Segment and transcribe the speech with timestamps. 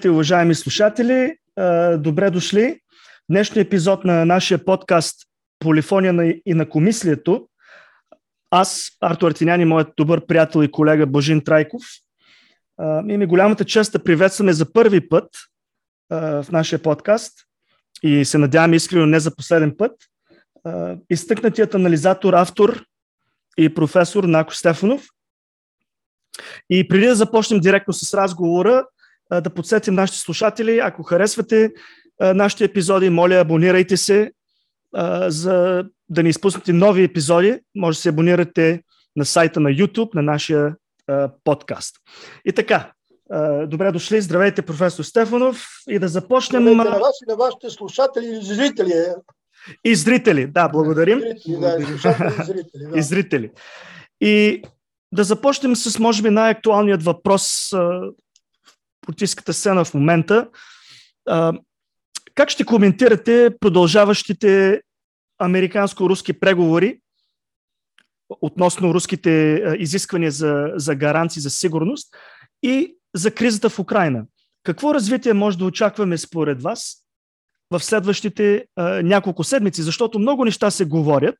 [0.00, 1.36] Здравейте, уважаеми слушатели!
[1.98, 2.80] Добре дошли!
[3.30, 5.16] Днешният епизод на нашия подкаст
[5.58, 7.48] Полифония и на комислието.
[8.50, 11.82] Аз, Арто Артиняни, моят добър приятел и колега Божин Трайков,
[13.04, 15.28] ми голямата чест да приветстваме за първи път
[16.10, 17.38] в нашия подкаст
[18.02, 19.92] и се надявам искрено не за последен път
[21.10, 22.84] изтъкнатият анализатор, автор
[23.58, 25.06] и професор Нако Стефанов.
[26.70, 28.86] И преди да започнем директно с разговора,
[29.32, 30.78] да подсетим нашите слушатели.
[30.78, 31.72] Ако харесвате
[32.20, 34.32] нашите епизоди, моля, абонирайте се,
[35.26, 37.58] за да не изпуснете нови епизоди.
[37.76, 38.82] Може да се абонирате
[39.16, 40.76] на сайта на YouTube, на нашия
[41.44, 41.96] подкаст.
[42.44, 42.92] И така,
[43.66, 46.62] добре дошли, здравейте, професор Стефанов, и да започнем...
[46.62, 48.94] Здравейте на вас и на вашите слушатели и зрители.
[49.84, 51.20] И зрители, да, благодарим.
[51.20, 52.84] Зрители, да, и слушатели и зрители.
[52.90, 52.98] Да.
[52.98, 53.50] И зрители.
[54.20, 54.62] И
[55.12, 57.74] да започнем с, може би, най-актуалният въпрос
[59.10, 60.48] политическата сцена в момента.
[61.28, 61.52] А,
[62.34, 64.82] как ще коментирате продължаващите
[65.38, 67.00] американско-руски преговори
[68.28, 72.16] относно руските изисквания за, за гаранции за сигурност
[72.62, 74.24] и за кризата в Украина?
[74.62, 76.96] Какво развитие може да очакваме според вас
[77.70, 79.82] в следващите а, няколко седмици?
[79.82, 81.36] Защото много неща се говорят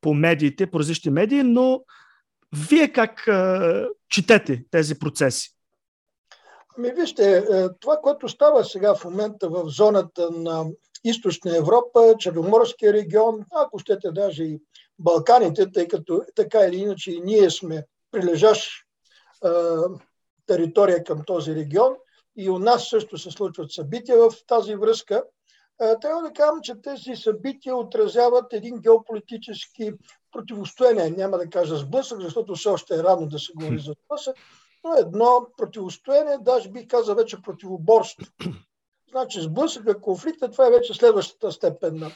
[0.00, 1.80] по медиите, по различни медии, но
[2.52, 5.50] вие как а, четете тези процеси?
[6.78, 10.64] Ми вижте, е, това, което става сега в момента в зоната на
[11.04, 14.60] източна Европа, Черноморския регион, ако щете даже и
[14.98, 18.70] Балканите, тъй като така или иначе и ние сме прилежащ
[19.44, 19.48] е,
[20.46, 21.94] територия към този регион
[22.36, 25.24] и у нас също се случват събития в тази връзка.
[25.82, 29.92] Е, трябва да кажем, че тези събития отразяват един геополитически
[30.32, 31.10] противостояние.
[31.10, 34.36] Няма да кажа сблъсък, защото все още е рано да се говори за сблъсък,
[34.84, 38.26] но едно противостояние, даже бих казал вече противоборство.
[39.10, 42.10] Значи сблъсъка, конфликта, това е вече следващата степен е,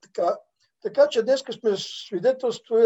[0.00, 0.36] така.
[0.82, 2.76] Така че днес сме свидетелство,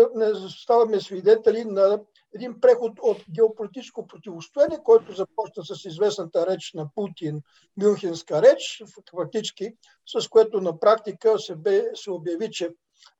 [0.63, 2.01] ставаме свидетели на
[2.35, 7.43] един преход от геополитическо противостояние, който започна с известната реч на Путин,
[7.83, 8.83] Мюнхенска реч,
[9.17, 12.71] фактически, с което на практика се, бе, се обяви, че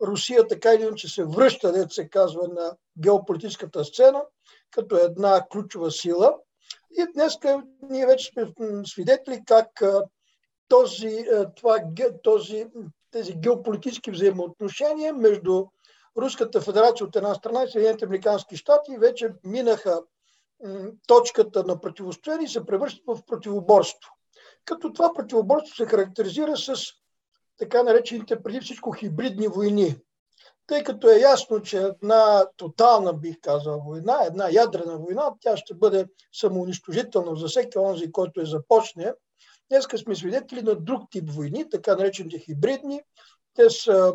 [0.03, 4.23] Русия така или иначе се връща, да се казва, на геополитическата сцена
[4.75, 6.35] като една ключова сила.
[6.99, 7.39] И днес
[7.91, 8.53] ние вече сме
[8.87, 9.83] свидетели как
[10.69, 11.27] този,
[11.57, 11.79] това,
[12.23, 12.67] този,
[13.11, 15.67] тези геополитически взаимоотношения между
[16.17, 20.03] Руската федерация от една страна и Съединените Американски щати вече минаха
[21.07, 24.11] точката на противостояние и се превръщат в противоборство.
[24.65, 26.75] Като това противоборство се характеризира с
[27.59, 29.97] така наречените преди всичко хибридни войни
[30.67, 35.75] тъй като е ясно, че една тотална, бих казал, война, една ядрена война, тя ще
[35.75, 39.13] бъде самоунищожителна за всеки онзи, който е започне.
[39.69, 43.03] Днес сме свидетели на друг тип войни, така наречените хибридни.
[43.55, 44.15] Те са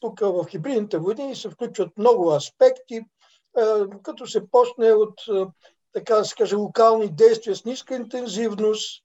[0.00, 3.00] тук в хибридните войни се включват много аспекти,
[4.02, 5.14] като се почне от,
[5.92, 9.04] така да се каже, локални действия с ниска интензивност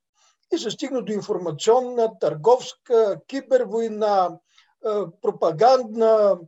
[0.53, 4.39] и се стигна до информационна, търговска, кибервойна,
[5.21, 6.39] пропагандна,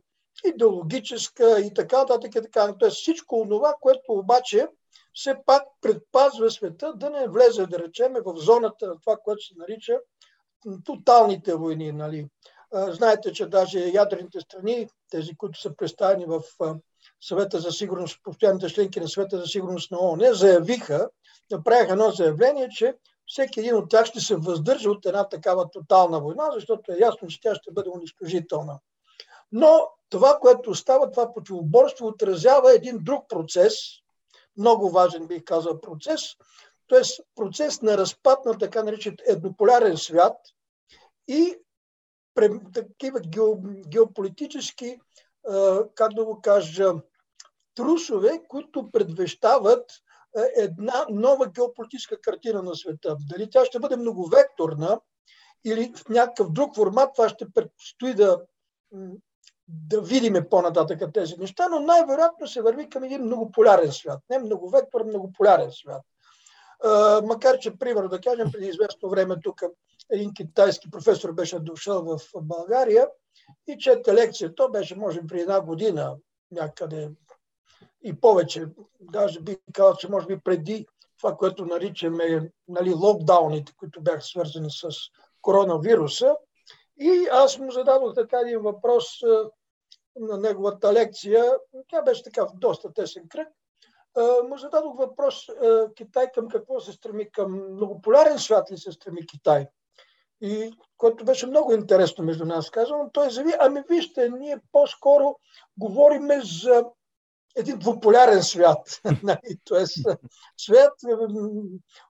[0.44, 2.32] идеологическа и така нататък.
[2.32, 2.74] Така.
[2.78, 4.68] Тоест всичко това, което обаче
[5.14, 9.54] все пак предпазва света да не влезе, да речеме, в зоната на това, което се
[9.56, 9.98] нарича
[10.84, 11.92] тоталните войни.
[11.92, 12.28] Нали.
[12.74, 16.42] Знаете, че даже ядрените страни, тези, които са представени в
[17.20, 21.08] съвета за сигурност, постоянните членки на съвета за сигурност на ООН, заявиха,
[21.50, 22.94] направиха едно заявление, че
[23.26, 27.28] всеки един от тях ще се въздържа от една такава тотална война, защото е ясно,
[27.28, 28.78] че тя ще бъде унищожителна.
[29.52, 33.74] Но това, което става, това противоборство отразява един друг процес,
[34.56, 36.20] много важен бих казал процес,
[36.88, 37.02] т.е.
[37.34, 40.36] процес на разпад на така наречен еднополярен свят
[41.28, 41.54] и
[42.74, 43.20] такива
[43.88, 45.00] геополитически,
[45.94, 46.92] как да го кажа,
[47.74, 49.90] трусове, които предвещават
[50.56, 53.16] една нова геополитическа картина на света.
[53.30, 55.00] Дали тя ще бъде многовекторна
[55.64, 58.40] или в някакъв друг формат, това ще предстои да
[59.72, 64.20] да видиме по-нататък тези неща, но най-вероятно се върви към един многополярен свят.
[64.30, 66.02] Не многовектор, многополярен свят.
[67.24, 69.62] макар, че, примерно, да кажем, преди известно време тук
[70.10, 73.08] един китайски професор беше дошъл в България
[73.66, 74.54] и чете лекция.
[74.54, 76.16] То беше, може би, при една година
[76.50, 77.10] някъде
[78.02, 78.66] и повече.
[79.00, 80.86] Даже би казал, че може би преди
[81.18, 84.88] това, което наричаме нали, локдауните, които бяха свързани с
[85.40, 86.36] коронавируса.
[86.96, 89.04] И аз му зададох така един въпрос
[90.16, 91.44] на неговата лекция.
[91.88, 93.48] Тя беше така в доста тесен кръг.
[94.48, 95.46] му зададох въпрос
[95.94, 99.66] Китай към какво се стреми, към многополярен свят ли се стреми Китай?
[100.40, 105.38] И което беше много интересно между нас казано, той заяви, ами вижте, ние по-скоро
[105.78, 106.84] говориме за
[107.56, 109.00] един двуполярен свят.
[109.22, 109.98] Нали, тоест,
[110.56, 110.92] свят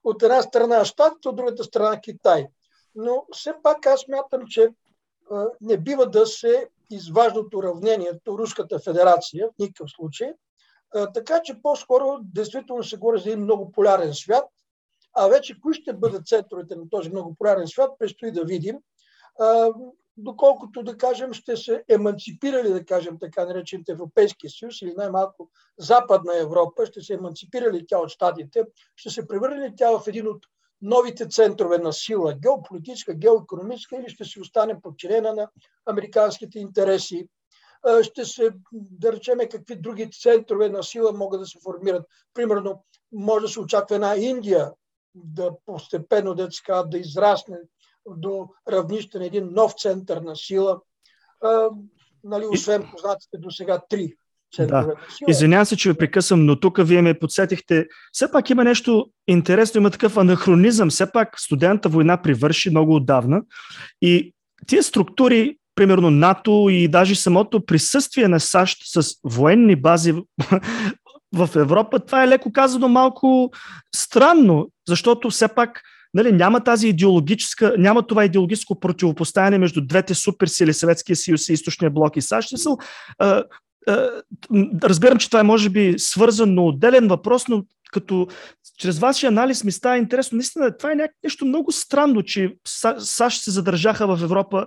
[0.05, 2.49] от една страна Штат, от другата страна Китай.
[2.95, 4.69] Но все пак аз мятам, че
[5.61, 10.33] не бива да се изважда от уравнението Руската федерация в никакъв случай.
[11.15, 14.45] Така че по-скоро действително се говори за един многополярен свят,
[15.15, 18.77] а вече кои ще бъдат центровете на този многополярен свят, предстои да видим.
[20.17, 26.39] Доколкото, да кажем, ще се еманципирали, да кажем така наречените Европейския съюз или най-малко Западна
[26.39, 28.65] Европа, ще се еманципирали тя от щатите,
[28.97, 30.47] ще се превърне тя в един от
[30.83, 35.49] новите центрове на сила, геополитическа, геоекономическа или ще се остане подчинена на
[35.87, 37.29] американските интереси.
[38.03, 42.07] Ще се, да речем, какви други центрове на сила могат да се формират.
[42.35, 44.73] Примерно, може да се очаква една Индия
[45.15, 46.49] да постепенно да,
[46.87, 47.57] да израсне
[48.09, 50.81] до равнище на един нов център на сила,
[52.25, 54.17] нали, освен познатите до сега три
[54.59, 54.87] да.
[55.29, 57.87] Извинявам се, че ви прекъсвам, но тук вие ме подсетихте.
[58.13, 60.91] Все пак има нещо интересно, има такъв анахронизъм.
[60.91, 63.43] Все пак студента война привърши много отдавна
[64.03, 64.33] и
[64.67, 70.15] тия структури, примерно НАТО и даже самото присъствие на САЩ с военни бази
[71.35, 73.51] в Европа, това е леко казано малко
[73.95, 75.83] странно, защото все пак
[76.15, 81.91] нали, няма тази идеологическа, няма това идеологическо противопоставяне между двете суперсили, Съветския съюз и Източния
[81.91, 82.53] блок и САЩ.
[84.83, 88.29] Разбирам, че това е може би свързан, но отделен въпрос, но като
[88.79, 90.37] чрез вашия анализ ми става интересно.
[90.37, 92.55] Наистина, това е нещо много странно, че
[92.99, 94.67] САЩ се задържаха в Европа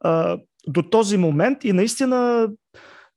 [0.00, 2.48] а, до този момент и наистина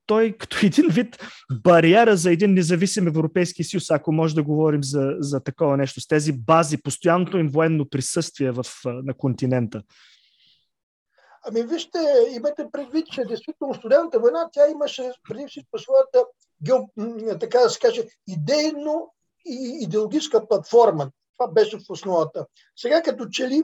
[0.05, 1.25] той като един вид
[1.63, 6.07] бариера за един независим Европейски съюз, ако може да говорим за, за такова нещо, с
[6.07, 9.81] тези бази, постоянното им военно присъствие в, на континента?
[11.43, 11.99] Ами вижте,
[12.29, 16.25] имате предвид, че действително студентната война, тя имаше преди всичко своята,
[17.39, 19.13] така да се каже, идейно
[19.45, 21.11] и идеологическа платформа.
[21.37, 22.45] Това беше в основата.
[22.75, 23.63] Сега като че ли,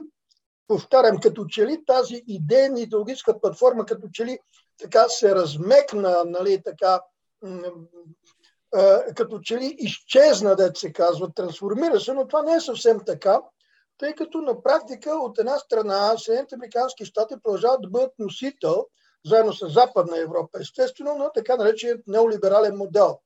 [0.66, 4.38] повтарям, като че ли тази идейна идеологическа платформа, като че ли
[4.78, 7.00] така се размекна, нали, така,
[9.16, 13.40] като че ли изчезна, да се казва, трансформира се, но това не е съвсем така,
[13.98, 18.86] тъй като на практика от една страна Съединените Американски щати продължават да бъдат носител,
[19.26, 23.18] заедно с Западна Европа, естествено, на така нареченият неолиберален модел.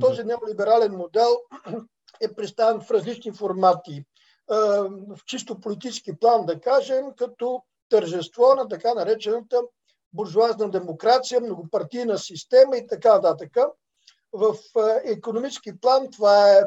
[0.00, 1.36] Този неолиберален модел
[2.20, 4.04] е представен в различни формати.
[4.48, 9.62] В чисто политически план, да кажем, като тържество на така наречената
[10.12, 13.56] буржуазна демокрация, многопартийна система и така нататък.
[14.32, 14.56] В
[15.04, 16.62] економически план това е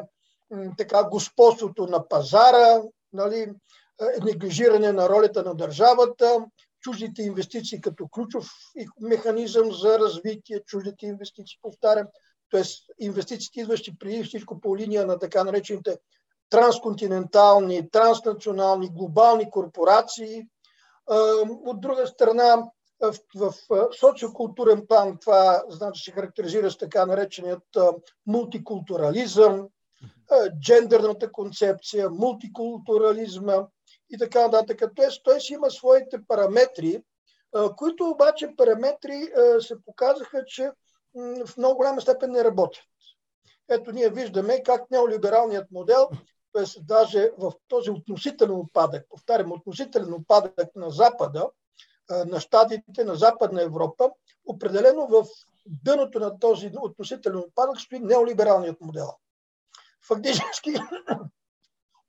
[0.78, 2.82] така господството на пазара,
[3.12, 3.52] нали,
[4.24, 6.46] неглижиране на ролята на държавата,
[6.80, 8.48] чуждите инвестиции като ключов
[9.00, 12.06] механизъм за развитие, чуждите инвестиции, повтарям,
[12.50, 12.62] т.е.
[12.98, 15.98] инвестициите, идващи преди всичко по линия на така наречените
[16.50, 20.42] трансконтинентални, транснационални, глобални корпорации.
[21.66, 22.62] От друга страна,
[23.00, 23.54] в, в
[24.00, 27.64] социокултурен план това значи се характеризира с така нареченият
[28.26, 29.68] мултикултурализъм,
[30.60, 33.66] джендерната концепция, мултикултурализма
[34.10, 34.82] и така нататък.
[34.94, 37.02] Тоест, той си има своите параметри,
[37.76, 39.28] които обаче параметри
[39.60, 40.70] се показаха, че
[41.46, 42.82] в много голяма степен не работят.
[43.68, 46.08] Ето ние виждаме как неолибералният модел,
[46.52, 46.64] т.е.
[46.80, 51.50] даже в този относителен опадък, повтарям, относителен опадък на Запада,
[52.26, 54.10] на щатите, на Западна Европа,
[54.46, 55.26] определено в
[55.66, 59.08] дъното на този относителен опадък стои неолибералният модел.
[60.08, 60.74] Фактически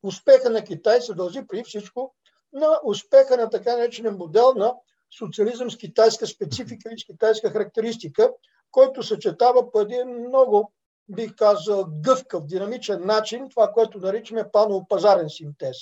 [0.04, 2.16] успеха на Китай се дължи при всичко
[2.54, 4.74] на успеха на така наречения модел на
[5.18, 8.32] социализъм с китайска специфика и с китайска характеристика,
[8.72, 10.72] който съчетава по един много,
[11.10, 15.78] бих казал, гъвкав, динамичен начин, това, което наричаме паново-пазарен синтез.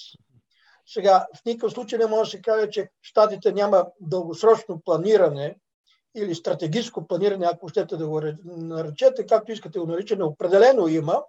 [0.88, 5.55] Сега, в никакъв случай не може да се каже, че щатите няма дългосрочно планиране
[6.15, 11.24] или стратегическо планиране, ако щете да го наречете, както искате го наричане, определено има,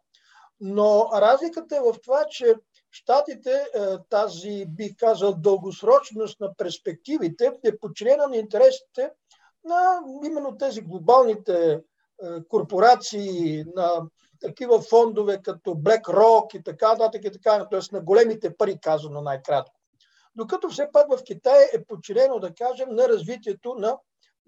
[0.61, 2.55] но разликата е в това, че
[2.91, 9.11] щатите, е, тази, бих казал, дългосрочност на перспективите е подчинена на интересите
[9.65, 11.79] на именно тези глобалните е,
[12.49, 14.03] корпорации, на
[14.41, 17.81] такива фондове като BlackRock и така нататък и така, т.е.
[17.93, 19.81] на големите пари, казано най-кратко.
[20.37, 23.99] Докато все пак в Китай е подчинено, да кажем, на развитието на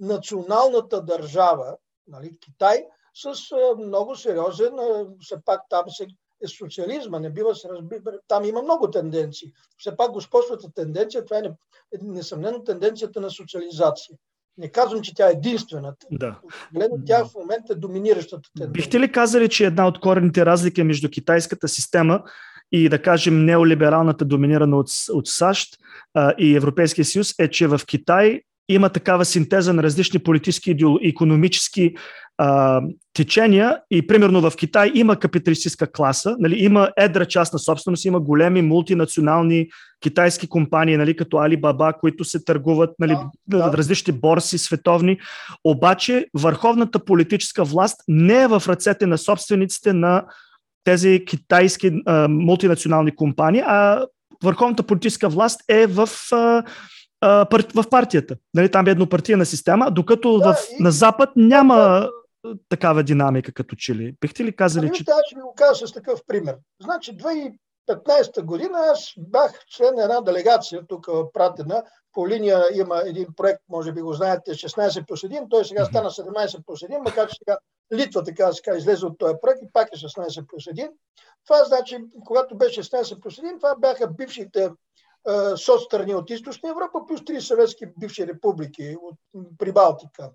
[0.00, 2.86] националната държава, нали, Китай,
[3.22, 4.72] с много сериозен,
[5.20, 6.06] все пак там се
[6.44, 8.00] е социализма, не бива се разбира.
[8.28, 9.52] Там има много тенденции.
[9.78, 11.42] Все пак господствата тенденция, това е
[12.02, 14.16] несъмнено тенденцията на социализация.
[14.58, 16.06] Не казвам, че тя е единствената.
[16.10, 16.38] Да.
[16.74, 18.72] Гледно, тя в момента е доминиращата тенденция.
[18.82, 22.22] Бихте ли казали, че една от корените разлики между китайската система
[22.72, 25.78] и да кажем неолибералната доминирана от, от САЩ
[26.14, 31.08] а, и Европейския съюз е, че в Китай има такава синтеза на различни политически и
[31.08, 31.94] економически
[32.38, 38.04] а, течения и примерно в Китай има капиталистическа класа, нали, има едра част на собственост,
[38.04, 39.68] има големи мултинационални
[40.00, 43.16] китайски компании, нали, като Alibaba, които се търгуват нали,
[43.46, 43.76] да, да.
[43.76, 45.18] различни борси световни,
[45.64, 50.24] обаче върховната политическа власт не е в ръцете на собствениците на
[50.84, 54.06] тези китайски а, мултинационални компании, а
[54.44, 56.62] върховната политическа власт е в а,
[57.74, 58.36] в партията.
[58.54, 60.82] Нали, там е еднопартийна система, докато да, в, и...
[60.82, 62.08] на Запад няма
[62.68, 64.14] такава динамика като Чили.
[64.20, 65.04] Бихте ли казали, ами, че...
[65.08, 66.56] Аз ще ви го кажа с такъв пример.
[66.82, 71.84] Значи 2015 година аз бях член на една делегация тук пратена.
[72.12, 75.50] По линия има един проект, може би го знаете, 16 плюс 1.
[75.50, 77.58] Той сега стана 17 плюс 1, макар че сега
[77.94, 80.90] Литва така сега излезе от този проект и пак е 16 плюс 1.
[81.44, 84.70] Това значи, когато беше 16 плюс 1, това бяха бившите
[85.56, 89.18] соцстрани от Източна Европа, плюс три съветски бивши републики от
[89.58, 90.30] Прибалтика.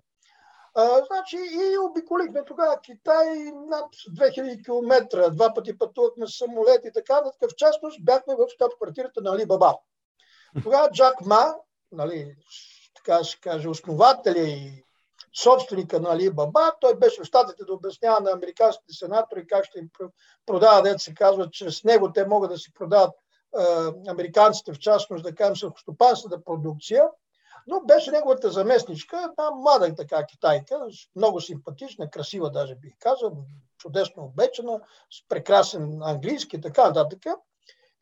[0.76, 3.26] Значи и обиколихме тогава Китай
[3.68, 7.50] над 2000 км, два пъти пътувахме с самолет и така нататък.
[7.50, 9.74] В частност бяхме в щаб квартирата на Али Баба.
[10.62, 11.54] Тогава Джак Ма,
[11.92, 12.36] нали,
[12.94, 14.84] така се каже, основателя и
[15.42, 19.78] собственика на Али Баба, той беше в щатите да обяснява на американските сенатори как ще
[19.78, 19.90] им
[20.46, 23.14] продават, дете се казва, че с него те могат да си продават
[24.08, 27.08] американците, в частност, да кажем, селскостопанската продукция,
[27.66, 33.36] но беше неговата заместничка, една млада така китайка, много симпатична, красива даже бих казал,
[33.78, 34.80] чудесно облечена,
[35.10, 37.26] с прекрасен английски, така нататък.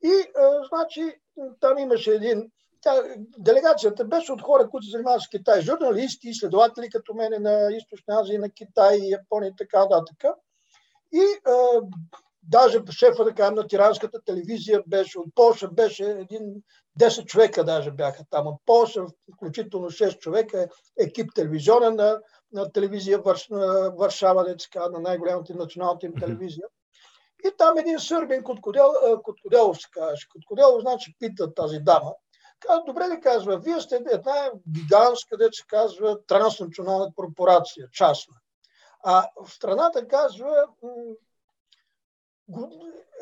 [0.02, 1.20] И, а, значи,
[1.60, 2.50] там имаше един
[2.80, 3.02] тя,
[3.38, 8.20] делегацията беше от хора, които се занимават с Китай, журналисти, изследователи като мене на Източна
[8.20, 10.24] Азия, на Китай, Япония и така нататък.
[11.12, 11.80] И а,
[12.42, 16.62] даже шефа, да кажем, на тиранската телевизия беше от Польша, беше един
[17.00, 19.06] 10 човека даже бяха там от Польша,
[19.36, 20.68] включително 6 човека,
[20.98, 22.20] екип телевизионен на,
[22.52, 26.66] на телевизия Върш, на Варшава, деца, на най-голямата националната им телевизия.
[27.44, 30.28] И там един сърбин, Коткодел, Коткоделов се казваше.
[30.28, 32.12] Коткоделов, значи, пита тази дама.
[32.60, 38.34] Казва, добре ли казва, вие сте една гигантска, да се казва, транснационална корпорация, частна.
[39.04, 40.66] А в страната казва,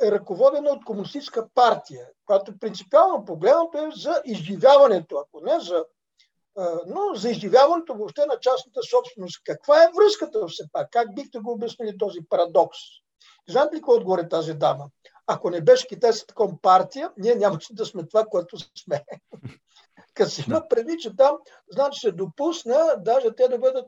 [0.02, 5.84] е ръководена от комунистическа партия, която принципиално погледнато е за изживяването, ако не за
[6.86, 9.40] но за изживяването въобще на частната собственост.
[9.44, 10.88] Каква е връзката все пак?
[10.90, 12.78] Как бихте го обяснили този парадокс?
[13.48, 14.86] Знаете ли какво отгоре тази дама?
[15.26, 19.04] Ако не беше китайската компартия, ние нямаше да сме това, което сме.
[20.14, 21.36] Като си има предвид, че там,
[21.70, 23.86] значи се допусна, даже те да бъдат,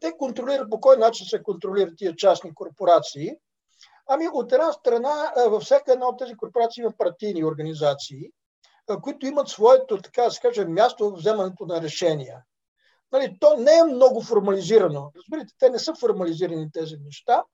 [0.00, 3.36] те контролират по кой начин се контролират тия частни корпорации,
[4.12, 8.30] Ами от една страна, във всяка една от тези корпорации има партийни организации,
[9.02, 12.42] които имат своето, така да се каже, място в вземането на решения.
[13.12, 15.12] Нали, то не е много формализирано.
[15.16, 17.44] Разбирате, те не са формализирани тези неща,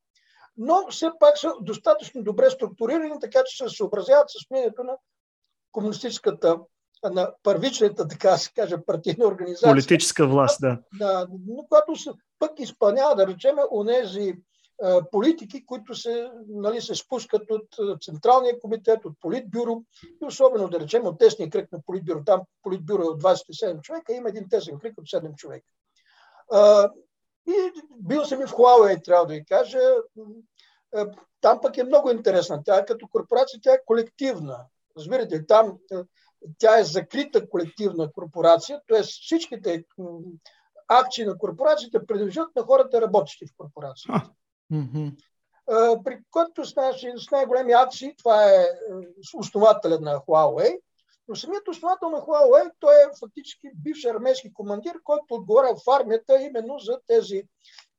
[0.56, 4.96] но все пак са достатъчно добре структурирани, така че се съобразяват с мнението на
[5.72, 6.58] комунистическата,
[7.04, 9.72] на първичната, така да се каже, партийна организация.
[9.72, 10.78] Политическа власт, да.
[10.98, 14.34] да но която пък изпълнява, да речеме, онези
[15.12, 19.82] политики, които се, нали, се спускат от Централния комитет, от Политбюро
[20.22, 22.24] и особено, да речем, от тесния кръг на Политбюро.
[22.24, 25.66] Там Политбюро е от 27 човека, има един тесен кръг от 7 човека.
[27.48, 29.78] И бил съм и в Huawei, трябва да ви кажа.
[31.40, 32.62] Там пък е много интересна.
[32.64, 34.64] Тя като корпорация, тя е колективна.
[34.96, 35.78] Разбирате, там
[36.58, 39.02] тя е закрита колективна корпорация, т.е.
[39.02, 39.84] всичките
[40.88, 44.30] акции на корпорацията принадлежат на хората, работещи в корпорацията.
[44.72, 45.12] Mm-hmm.
[46.04, 46.74] При който с,
[47.16, 48.68] с най-големи акции, това е, е
[49.34, 50.78] основателят на Huawei,
[51.28, 56.42] но самият основател на Huawei, той е фактически бивш армейски командир, който отговаря в армията
[56.42, 57.42] именно за тези,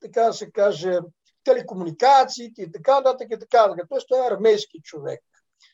[0.02, 1.00] така да се каже,
[1.44, 3.86] телекомуникациите и така нататък и така нататък.
[3.90, 5.24] Тоест той е армейски човек.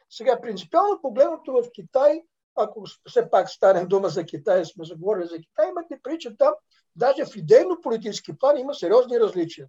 [0.10, 2.22] Сега, принципиално погледнато в Китай,
[2.56, 6.54] ако все пак стане дума за Китай, сме заговорили за Китай, имате че там
[6.96, 9.68] даже в идейно-политически план има сериозни различия.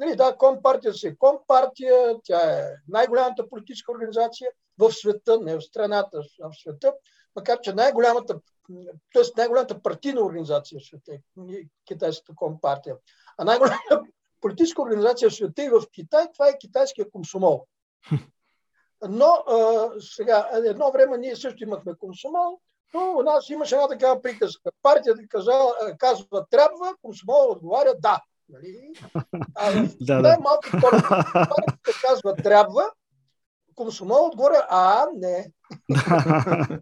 [0.00, 5.60] Нали, да, Компартия си е Компартия, тя е най-голямата политическа организация в света, не в
[5.60, 6.94] страната, а в света,
[7.36, 8.40] макар че най-голямата,
[9.14, 9.22] т.е.
[9.36, 11.20] най-голямата партийна организация в света е
[11.84, 12.96] китайската Компартия.
[13.38, 14.02] А най-голямата
[14.40, 17.66] политическа организация в света и в Китай, това е китайския комсомол.
[19.08, 22.60] Но а, сега, едно време ние също имахме комсомол,
[22.94, 24.70] но у нас имаше една такава приказка.
[24.82, 28.20] Партията казва, казва трябва, комсомол отговаря да.
[28.48, 28.92] Нали?
[29.54, 30.36] А да, да.
[30.40, 32.82] малки хора, партията казва трябва,
[33.74, 35.46] комсомол отгоре, а не.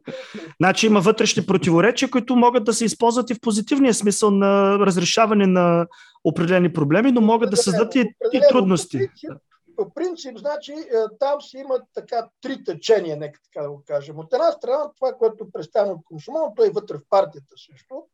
[0.60, 5.46] значи има вътрешни противоречия, които могат да се използват и в позитивния смисъл на разрешаване
[5.46, 5.86] на
[6.24, 8.98] определени проблеми, но могат да създадат и, и трудности.
[8.98, 9.42] По принцип,
[9.76, 10.88] по принцип, значи, е,
[11.20, 14.18] там си имат така три течения, нека така да го кажем.
[14.18, 18.06] От една страна, това, което представя от комсомол, той е вътре в партията също.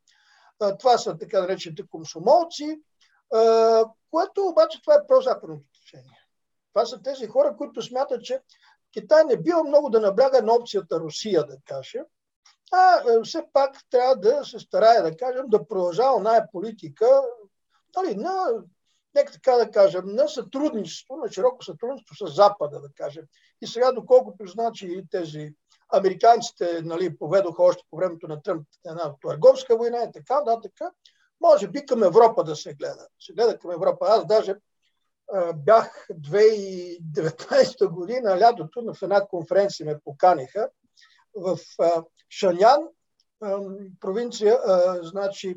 [0.62, 2.78] Е, това са така наречените комсомолци, е,
[4.11, 6.19] което обаче това е прозападното течение.
[6.73, 8.40] Това са тези хора, които смятат, че
[8.92, 12.02] Китай не бива много да набляга на опцията Русия, да каже,
[12.73, 17.23] а все пак трябва да се старае, да кажем, да продължава оная политика
[17.97, 18.47] нали, на,
[19.14, 23.25] нека така да кажем, на сътрудничество, на широко сътрудничество с Запада, да кажем.
[23.62, 25.54] И сега, доколкото значи тези
[25.92, 30.90] американците нали, поведоха още по времето на Тръмп една търговска война и така, да, така,
[31.40, 33.07] може би към Европа да се гледа.
[33.21, 34.07] Се гледа към Европа.
[34.09, 34.54] Аз даже
[35.54, 40.69] бях 2019 година, лятото, в една конференция ме поканиха
[41.35, 41.59] в
[42.31, 42.88] Шанян,
[44.00, 44.59] провинция,
[45.02, 45.57] значи,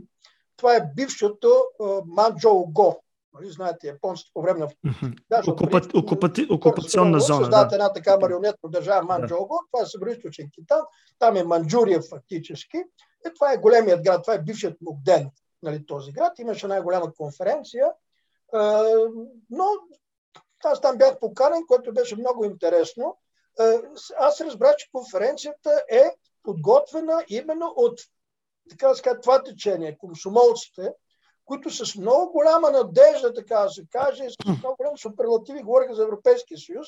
[0.58, 1.64] това е бившото
[2.06, 3.04] Манчжоу-го.
[3.36, 4.68] Нали, знаете, японците по време на...
[5.30, 5.82] Даже Окупа...
[5.96, 6.48] Окупати...
[6.51, 7.39] Окупационна зона.
[7.39, 7.75] Създават да.
[7.75, 9.60] една така марионетна държава Манчжоу-го.
[9.72, 10.80] Това е Североизточен Китай.
[11.20, 12.77] Там е Манчжурия фактически.
[13.27, 14.24] И това е големият град.
[14.24, 15.30] Това е бившият Мукден.
[15.63, 16.39] Нали, този град.
[16.39, 17.92] Имаше най-голяма конференция
[19.50, 19.68] но
[20.63, 23.17] аз там бях поканен, което беше много интересно.
[24.17, 26.12] Аз разбрах, че конференцията е
[26.43, 28.00] подготвена именно от
[28.69, 30.93] така да това течение, комсомолците,
[31.45, 36.03] които с много голяма надежда, така да се каже, с много големи суперлативи говориха за
[36.03, 36.88] Европейския съюз.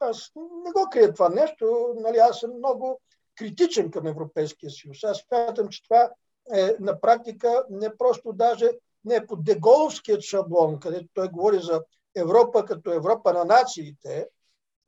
[0.00, 3.00] Аз не го крия това нещо, нали, аз съм много
[3.34, 5.04] критичен към Европейския съюз.
[5.04, 6.10] Аз смятам, че това
[6.54, 8.70] е на практика не просто даже
[9.04, 11.82] не по Деголовският шаблон, където той говори за
[12.16, 14.28] Европа като Европа на нациите,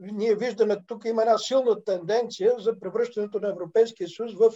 [0.01, 4.53] ние виждаме тук има една силна тенденция за превръщането на Европейския съюз в,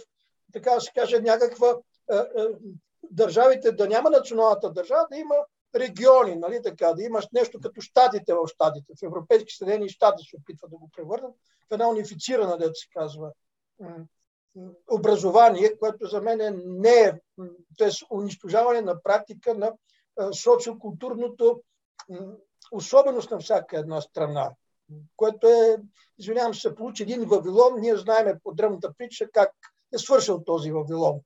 [0.53, 1.77] така да се каже, някаква
[2.11, 2.47] е, е,
[3.11, 5.35] държавите да няма националната държава, да има
[5.75, 8.93] региони, нали така, да имаш нещо като щатите в щатите.
[8.99, 11.31] В Европейски Съединени щати се опитват да го превърнат
[11.69, 13.31] в една унифицирана, да се казва,
[14.91, 17.13] образование, което за мен не е,
[17.77, 17.89] т.е.
[18.11, 19.73] унищожаване на практика на
[20.33, 21.61] социокултурното
[22.71, 24.51] особеност на всяка една страна,
[25.15, 25.77] което е,
[26.17, 29.51] извинявам се, получи един Вавилон, ние знаеме по древната притча как
[29.93, 31.19] е свършил този Вавилон.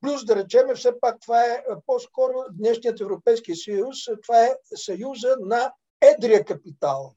[0.00, 5.72] Плюс да речеме, все пак това е по-скоро днешният Европейски съюз, това е съюза на
[6.00, 7.14] едрия капитал.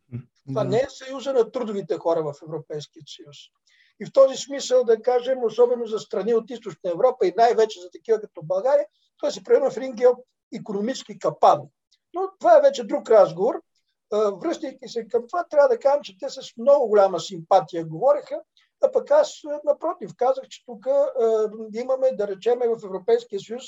[0.47, 3.37] Това не е съюза на трудовите хора в Европейския съюз.
[4.01, 7.89] И в този смисъл, да кажем, особено за страни от източна Европа и най-вече за
[7.91, 8.85] такива като България,
[9.17, 11.61] той се превърна в един геоекономически капан.
[12.13, 13.61] Но това е вече друг разговор.
[14.11, 18.41] Връщайки се към това, трябва да кажем, че те с много голяма симпатия говореха,
[18.81, 20.87] а пък аз, напротив, казах, че тук
[21.73, 23.63] имаме, да речеме, в Европейския съюз,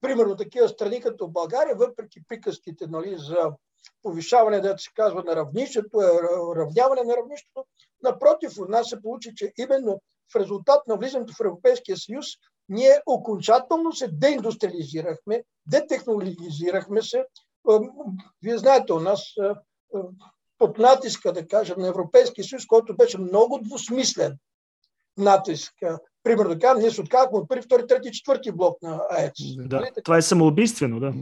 [0.00, 3.52] примерно такива страни като България, въпреки приказките нали, за
[4.02, 6.06] повишаване, да се казва, на равнището, е,
[6.56, 7.64] равняване на равнището.
[8.02, 10.00] Напротив, от нас се получи, че именно
[10.32, 12.26] в резултат на влизането в Европейския съюз,
[12.68, 17.26] ние окончателно се деиндустриализирахме, детехнологизирахме се.
[18.42, 19.34] Вие знаете, у нас
[20.60, 24.36] под натиска, да кажем, на Европейския съюз, който беше много двусмислен
[25.18, 25.74] натиск.
[26.22, 29.32] Примерно, да кажем, ние се отказахме от първи, втори, трети, четвърти блок на АЕЦ.
[29.56, 31.12] Да, нали това е самоубийствено, да.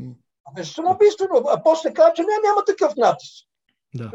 [0.54, 1.44] Беше самоубийствено.
[1.48, 3.46] А после каза, че не, няма такъв натиск.
[3.94, 4.10] Да.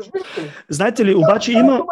[0.70, 1.78] Знаете ли, обаче има...
[1.78, 1.86] Да,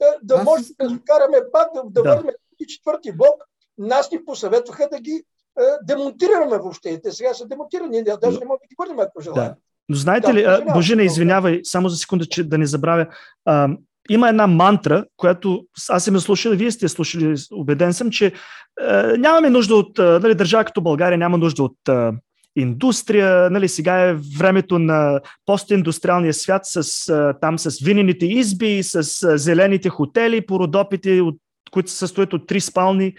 [0.00, 0.44] да, да Аз...
[0.44, 2.16] може да караме пак, да, да, да.
[2.16, 2.34] върнем
[2.68, 3.44] четвърти блок.
[3.78, 5.24] Нас ни посъветваха да ги
[5.58, 7.00] е, демонтираме въобще.
[7.02, 8.02] Те сега са демонтирани.
[8.02, 9.48] Ние даже не можем да ги върнем, ако желаем.
[9.48, 9.56] Да.
[9.90, 13.06] Но знаете да, ли, извинявай, Божина, извинявай, само за секунда, че да не забравя.
[13.44, 13.68] А,
[14.10, 18.32] има една мантра, която аз съм я слушал, вие сте слушали, убеден съм, че
[18.80, 22.12] а, нямаме нужда от, а, нали, държава като България няма нужда от а,
[22.56, 23.50] индустрия.
[23.50, 27.06] Нали, сега е времето на постиндустриалния свят с,
[27.40, 31.36] там с винените изби, с зелените хотели по Родопите, от,
[31.70, 33.14] които се състоят от три спални.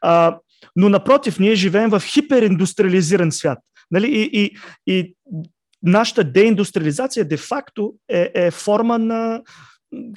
[0.00, 0.38] А,
[0.76, 3.58] но напротив, ние живеем в хипериндустриализиран свят.
[3.90, 4.06] Нали?
[4.06, 4.56] И, и,
[4.86, 5.14] и
[5.84, 9.42] нашата деиндустриализация де-факто е, е форма на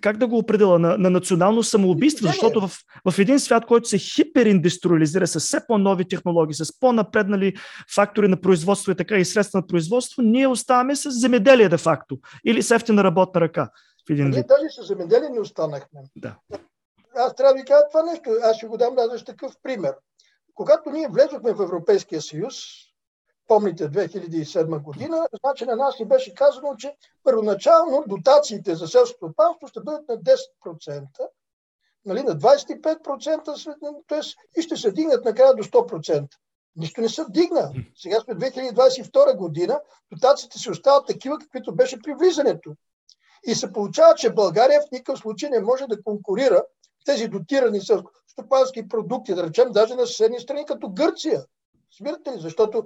[0.02, 2.72] как да го определя, на, на национално самоубийство, защото в,
[3.12, 7.56] в един свят, който се хипериндустриализира с все по-нови технологии, с по-напреднали
[7.96, 12.18] фактори на производство и така и средства на производство, ние оставаме с земеделие де факто
[12.46, 13.70] или с ефтина работна ръка.
[14.08, 16.02] В един ние даже с земеделие не останахме.
[16.16, 16.36] Да.
[17.16, 18.30] Аз трябва да ви кажа това нещо.
[18.44, 19.94] Аз ще го дам даже такъв пример.
[20.54, 22.56] Когато ние влезохме в Европейския съюз,
[23.48, 29.68] помните 2007 година, значи на нас ни беше казано, че първоначално дотациите за селското стопанство
[29.68, 31.08] ще бъдат на 10%,
[32.06, 34.20] нали, на 25%, т.е.
[34.60, 36.28] и ще се дигнат накрая до 100%.
[36.76, 37.72] Нищо не се дигна.
[37.96, 39.82] Сега сме 2022 година,
[40.12, 42.76] дотациите си остават такива, каквито беше при влизането.
[43.48, 46.64] И се получава, че България в никакъв случай не може да конкурира
[47.06, 51.44] тези дотирани селскостопански продукти, да речем, даже на съседни страни, като Гърция.
[51.92, 52.40] Смирате ли?
[52.40, 52.86] Защото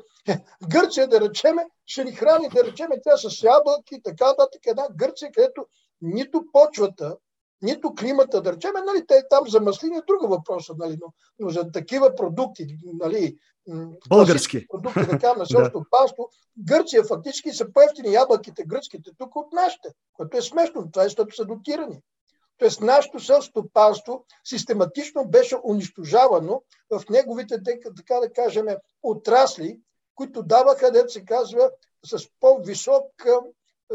[0.61, 4.61] в Гърция, да речеме, ще ни храни, да речеме, тя с ябълки, така нататък.
[4.65, 5.65] Една Гърция, където
[6.01, 7.17] нито почвата,
[7.61, 11.49] нито климата, да речеме, нали, те там за маслини е друга въпроса, нали, но, но
[11.49, 13.37] за такива продукти, нали,
[14.09, 16.29] български продукти, така, на селското панство,
[16.67, 21.35] Гърция фактически са по-ефтини ябълките, гръцките, тук от нашите, което е смешно, това е, защото
[21.35, 22.01] са дотирани.
[22.61, 27.63] Тоест нашето селстопанство систематично беше унищожавано в неговите,
[27.97, 28.65] така да кажем,
[29.03, 29.79] отрасли,
[30.15, 31.71] които даваха, да се казва,
[32.05, 33.39] с по-висока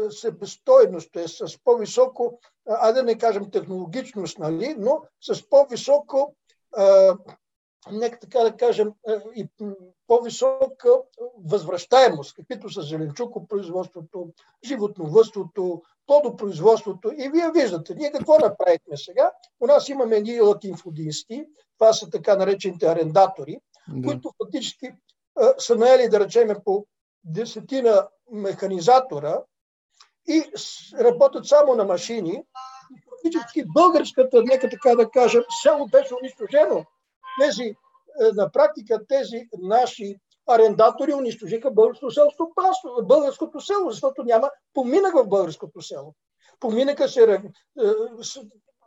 [0.09, 1.27] себестойност, т.е.
[1.27, 6.35] с по-високо, а да не кажем технологичност, нали, но с по-високо
[7.91, 8.93] нека така да кажем,
[9.35, 9.47] и
[10.07, 10.89] по-висока
[11.45, 14.33] възвръщаемост, каквито са зеленчукопроизводството,
[14.65, 17.11] животновътството, плодопроизводството.
[17.17, 19.31] И вие виждате, ние какво направихме сега?
[19.59, 21.45] У нас имаме едни латинфудисти,
[21.79, 24.07] това са така наречените арендатори, да.
[24.07, 24.91] които фактически
[25.57, 26.85] са наели, да речеме, по
[27.23, 29.41] десетина механизатора
[30.27, 30.43] и
[30.99, 32.43] работят само на машини.
[33.09, 36.85] Фактически българската, нека така да кажем, село беше унищожено
[37.41, 37.75] тези, е,
[38.33, 42.29] на практика тези наши арендатори унищожиха българското село,
[43.03, 46.15] българското село, защото няма поминък в българското село.
[46.59, 47.37] Поминъка се, е,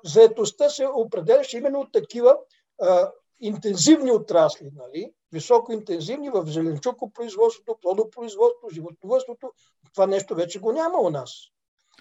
[0.05, 2.37] заетостта се определяше именно от такива
[2.83, 5.13] а, интензивни отрасли, нали?
[5.33, 9.53] високо интензивни в зеленчукопроизводството, плодопроизводството, животновътството.
[9.95, 11.31] Това нещо вече го няма у нас.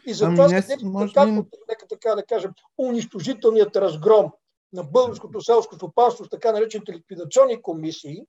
[0.05, 1.13] И затова ами, се може...
[1.13, 1.25] така,
[1.69, 4.31] нека така да кажем, унищожителният разгром
[4.73, 8.25] на българското селско стопанство така наречените ликвидационни комисии,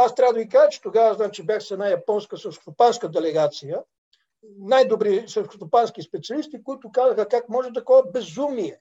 [0.00, 3.82] аз трябва да ви кажа, че тогава значи, бях с една японска селскостопанска делегация,
[4.58, 8.80] най-добри селскостопански специалисти, които казаха как може такова безумие,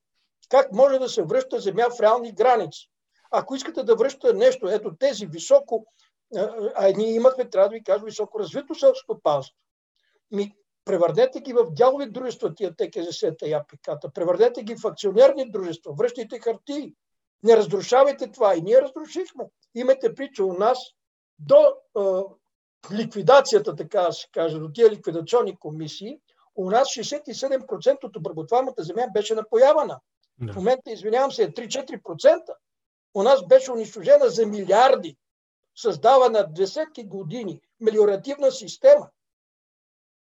[0.49, 2.89] как може да се връща земя в реални граници.
[3.31, 5.85] Ако искате да връщате нещо, ето тези високо,
[6.75, 9.55] а ние имахме, трябва да ви кажа, високо развито селскостопанство.
[10.31, 15.93] Ми, превърнете ги в дялови дружества, тия ТКЗС-та и АПК-та, превърнете ги в акционерни дружества,
[15.93, 16.93] връщайте хартии,
[17.43, 18.55] не разрушавайте това.
[18.55, 19.45] И ние разрушихме.
[19.75, 20.79] Имате прича у нас
[21.39, 26.19] до е, ликвидацията, така се каже, до тия ликвидационни комисии,
[26.55, 29.99] у нас 67% от обработваемата земя беше напоявана.
[30.39, 30.53] Да.
[30.53, 32.41] В момента, извинявам се, е 3-4%.
[33.13, 35.17] У нас беше унищожена за милиарди,
[35.75, 39.09] създавана десетки години мелиоративна система.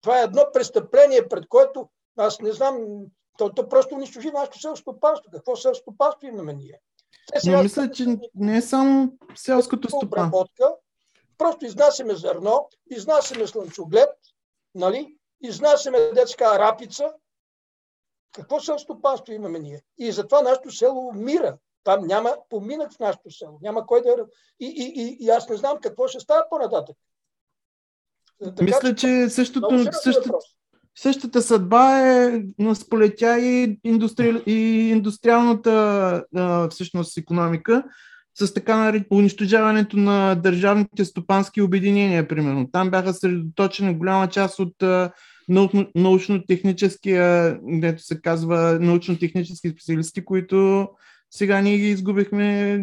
[0.01, 2.77] Това е едно престъпление, пред което аз не знам,
[3.37, 5.31] то, то просто унищожи нашето селско стопанство.
[5.31, 6.79] Какво селско стопанство имаме ние?
[7.33, 10.47] Те Но мисля, че не е само селското стопанство.
[11.37, 14.09] Просто изнасяме зърно, изнасяме слънчоглед,
[14.75, 15.17] нали?
[15.41, 17.13] изнасяме детска рапица.
[18.31, 19.81] Какво селско стопанство имаме ние?
[19.97, 21.57] И затова нашето село умира.
[21.83, 23.59] Там няма поминък в нашето село.
[23.61, 24.15] Няма кой да...
[24.59, 26.95] И, и, и, и аз не знам какво ще става по-нататък.
[28.43, 30.31] Така, Мисля, че същото, същата,
[30.95, 32.43] същата съдба е
[32.75, 35.71] сполетя и, индустри, и индустриалната
[36.35, 37.83] а, всъщност економика
[38.39, 42.69] с така наред унищожаването на държавните стопански обединения, примерно.
[42.71, 44.83] Там бяха съсредоточени голяма част от
[45.95, 50.89] научно-техническия, дето се казва научно-технически специалисти, които
[51.31, 52.81] сега ние ги изгубихме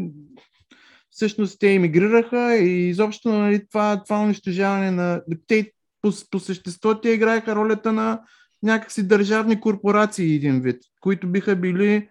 [1.11, 5.23] всъщност те емигрираха и изобщо нали, това, това унищожаване на...
[5.47, 8.21] Те по, по същество те играеха ролята на
[8.63, 12.09] някакси държавни корпорации един вид, които биха били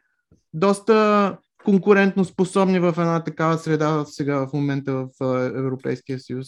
[0.53, 5.09] доста конкурентно способни в една такава среда сега в момента в
[5.57, 6.47] Европейския съюз.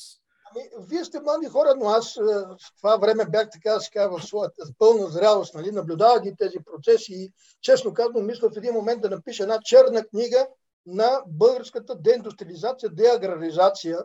[0.51, 4.21] Ами, вие сте млади хора, но аз в това време бях така да се в
[4.21, 5.71] своята пълна зрялост, нали?
[5.71, 10.05] наблюдавах ги тези процеси и честно казвам, мисля в един момент да напиша една черна
[10.05, 10.47] книга
[10.85, 13.99] на българската деиндустриализация, деаграризация,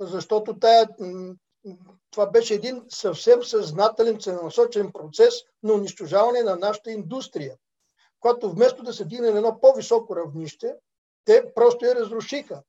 [0.00, 0.88] защото тая,
[2.10, 7.54] това беше един съвсем съзнателен, целенасочен процес на унищожаване на нашата индустрия.
[8.20, 10.74] Когато вместо да се дигне на едно по-високо равнище,
[11.24, 12.62] те просто я разрушиха.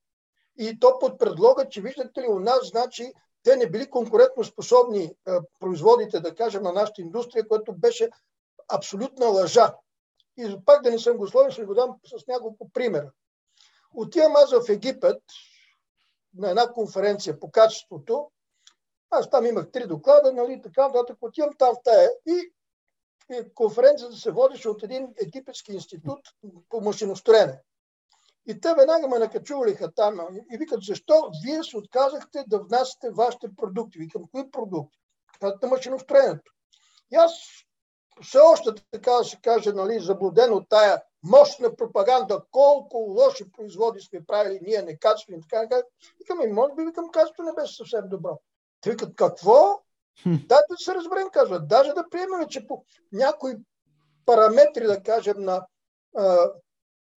[0.57, 5.15] И то под предлога, че виждате ли у нас, значи те не били конкурентно способни
[5.59, 8.09] производите, да кажем, на нашата индустрия, което беше
[8.67, 9.75] абсолютна лъжа.
[10.37, 13.11] И пак да не съм го словен, ще го дам с няколко примера.
[13.93, 15.23] Отивам аз в Египет
[16.33, 18.31] на една конференция по качеството.
[19.09, 21.17] Аз там имах три доклада, нали, така нататък.
[21.21, 22.53] Отивам там в тая и
[23.55, 26.19] конференцията се водеше от един египетски институт
[26.69, 27.61] по машиностроене.
[28.47, 30.19] И те веднага ме накачувалиха там
[30.53, 33.99] и викат, защо вие се отказахте да внасяте вашите продукти?
[33.99, 34.99] Викам, кои продукти?
[35.39, 36.51] Казват на машиностроенето.
[37.11, 37.31] И аз
[38.21, 44.01] все още, така да се каже, нали, заблуден от тая мощна пропаганда, колко лоши производи
[44.01, 45.81] сме правили ние, некачествени, така така.
[46.19, 48.39] Викам, и може би, викам, качеството не беше съвсем добро.
[48.81, 49.81] Те викат, какво?
[50.25, 51.67] Дайте да се разберем, казват.
[51.67, 53.53] Даже да приемем, че по някои
[54.25, 55.65] параметри, да кажем, на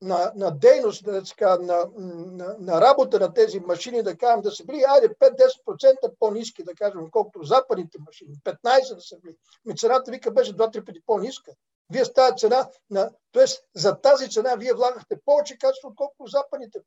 [0.03, 1.23] на, на дейност, да
[1.59, 6.65] на, на, на работа на тези машини, да кажем, да са били, айде 5-10% по-низки,
[6.65, 9.37] да кажем, колкото западните машини, 15 да са били.
[9.65, 11.53] Ми цената вика беше 2-3 пъти по-ниска.
[11.91, 13.45] Вие с тази цена, на, т.е.
[13.75, 16.81] за тази цена вие влагахте повече качество, отколкото западните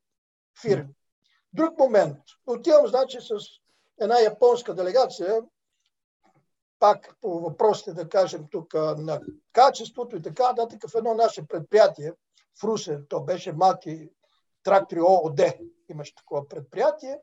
[0.61, 0.93] фирми.
[1.53, 2.17] Друг момент.
[2.47, 3.35] Отивам, значи, с
[3.99, 5.41] една японска делегация,
[6.85, 9.21] пак по въпросите, да кажем, тук на
[9.53, 12.13] качеството и така нататък в едно наше предприятие,
[12.61, 12.99] в Русе.
[13.09, 14.09] То беше малки
[14.63, 15.41] трактори ООД.
[15.89, 17.19] Имаше такова предприятие.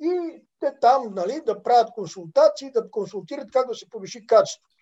[0.00, 4.76] И те там нали, да правят консултации, да консултират как да се повиши качеството.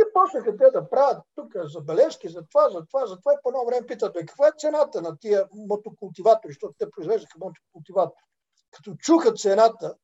[0.00, 3.32] И почнаха те да правят тук забележки за това, за това, за това.
[3.32, 7.38] И по едно време питат, бе, каква е цената на тия мотокултиватори, защото те произвеждаха
[7.38, 8.24] мотокултиватори.
[8.70, 9.94] Като чуха цената,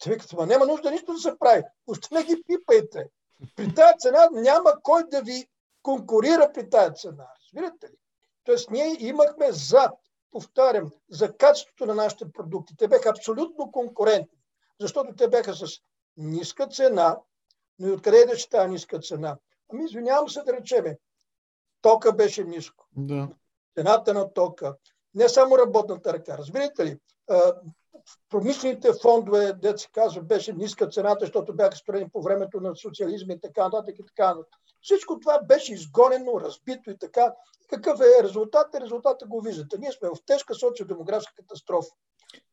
[0.00, 1.62] те викат, ма няма нужда нищо да се прави.
[1.86, 3.08] Още не ги пипайте.
[3.56, 5.48] При тази цена няма кой да ви
[5.82, 7.26] конкурира при тази цена.
[7.40, 7.96] Разбирате ли?
[8.44, 9.90] Тоест ние имахме за,
[10.30, 12.76] повтарям, за качеството на нашите продукти.
[12.76, 14.38] Те бяха абсолютно конкурентни,
[14.80, 15.66] защото те бяха с
[16.16, 17.18] ниска цена,
[17.78, 19.36] но и откъде идеше тази ниска цена?
[19.72, 20.98] Ами извинявам се да речеме,
[21.80, 22.86] тока беше ниско.
[22.96, 23.28] Да.
[23.74, 24.76] Цената на тока,
[25.14, 26.38] не само работната ръка.
[26.38, 26.98] Разбирате ли,
[28.30, 33.34] промишлените фондове, де се казва, беше ниска цената, защото бяха строени по времето на социализма
[33.34, 34.60] и така нататък и така нататък.
[34.82, 37.34] Всичко това беше изгонено, разбито и така.
[37.70, 38.74] Какъв е резултат?
[38.74, 39.78] Резултата го виждате.
[39.78, 41.90] Ние сме в тежка социодемографска катастрофа.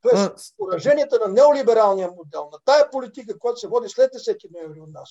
[0.01, 4.91] Тоест, пораженията на неолибералния модел, на тая политика, която се води след 10 ноември от
[4.91, 5.09] нас,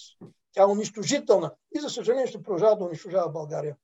[0.52, 3.76] тя е унищожителна и за съжаление ще продължава да унищожава България.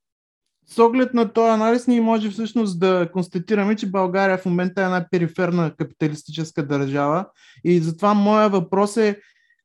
[0.68, 4.84] С оглед на този анализ ние може всъщност да констатираме, че България в момента е
[4.84, 7.26] една периферна капиталистическа държава
[7.64, 9.20] и затова моя въпрос е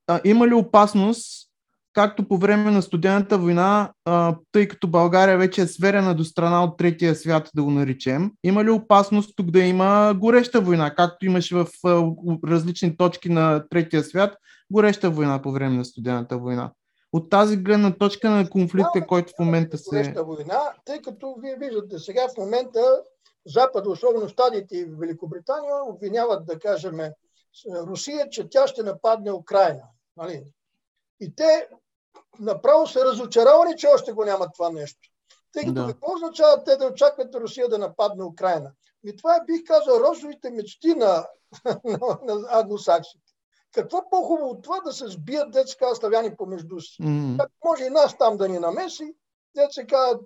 [0.08, 1.48] а, има ли опасност
[1.94, 6.64] както по време на студената война, а, тъй като България вече е сверена до страна
[6.64, 11.26] от третия свят, да го наричем, има ли опасност тук да има гореща война, както
[11.26, 12.04] имаше в а,
[12.48, 14.38] различни точки на третия свят,
[14.72, 16.72] гореща война по време на студената война?
[17.14, 20.14] От тази гледна точка на конфликта, да, който в момента се...
[20.18, 23.02] Война, тъй като вие виждате сега в момента
[23.46, 27.00] Запад, особено Штатите и Великобритания, обвиняват, да кажем,
[27.88, 29.84] Русия, че тя ще нападне Украина.
[30.18, 30.44] Нали?
[31.20, 31.68] И те
[32.40, 35.00] направо са разочаровани, че още го няма това нещо.
[35.54, 35.88] Тъй като да.
[35.88, 38.72] какво означава те да очакват Русия да нападне Украина?
[39.04, 41.28] И това е, бих казал, розовите мечти на,
[41.86, 43.31] на, на англосаксите.
[43.74, 47.02] Какво по-хубаво от това да се сбият, деца славяни помежду си?
[47.02, 47.38] Mm-hmm.
[47.40, 49.16] Как може и нас там да ни намеси,
[49.56, 50.20] деца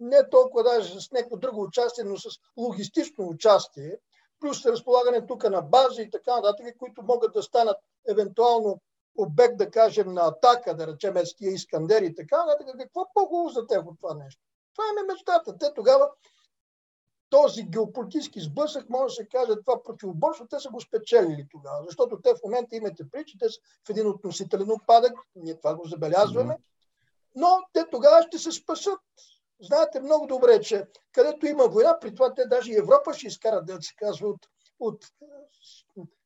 [0.00, 3.96] не толкова даже с някакво друго участие, но с логистично участие,
[4.40, 7.76] плюс разполагане тук на бази и така нататък, които могат да станат
[8.08, 8.80] евентуално
[9.18, 12.44] обект, да кажем, на атака, да речем, с тия Искандери и така,
[12.78, 14.42] какво по-хубаво за теб от това нещо?
[14.74, 15.58] Това е мечтата.
[15.58, 16.10] Те тогава
[17.30, 22.20] този геополитически сблъсък, може да се каже, това противоборство, те са го спечелили тогава, защото
[22.20, 26.56] те в момента имате причи, те са в един относителен опадък, ние това го забелязваме,
[27.34, 29.00] но те тогава ще се спасат.
[29.62, 33.66] Знаете много добре, че където има война, при това те даже и Европа ще изкарат,
[33.66, 34.46] да се казва, от,
[34.80, 35.04] от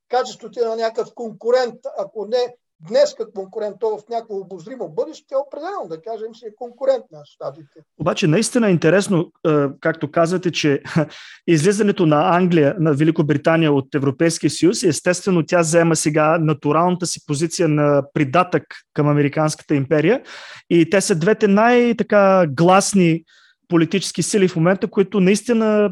[0.09, 2.57] качеството на някакъв конкурент, ако не
[2.89, 7.05] днес като конкурент, то в някакво обозримо бъдеще, е определено, да кажем, си е конкурент
[7.13, 7.81] на щатите.
[8.01, 9.33] Обаче наистина е интересно,
[9.81, 10.83] както казвате, че
[11.47, 17.69] излизането на Англия, на Великобритания от Европейския съюз, естествено тя заема сега натуралната си позиция
[17.69, 20.23] на придатък към Американската империя
[20.71, 23.25] и те са двете най-така гласни
[23.69, 25.91] политически сили в момента, които наистина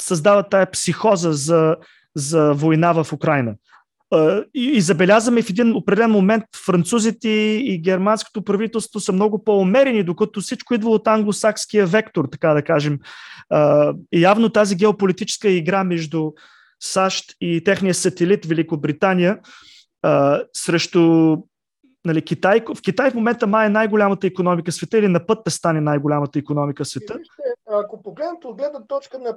[0.00, 1.76] създават тая психоза за,
[2.14, 3.54] за война в Украина.
[4.54, 10.40] И, и забелязваме в един определен момент французите и германското правителство са много по-умерени, докато
[10.40, 12.98] всичко идва от англосакския вектор, така да кажем.
[14.12, 16.32] И явно тази геополитическа игра между
[16.82, 19.38] САЩ и техния сателит Великобритания
[20.52, 21.36] срещу
[22.04, 22.62] нали, Китай.
[22.74, 25.80] В Китай в момента май е най-голямата економика в света или на път да стане
[25.80, 27.14] най-голямата економика в света.
[27.18, 27.32] Вижте,
[27.84, 29.36] ако погледнете от гледна точка на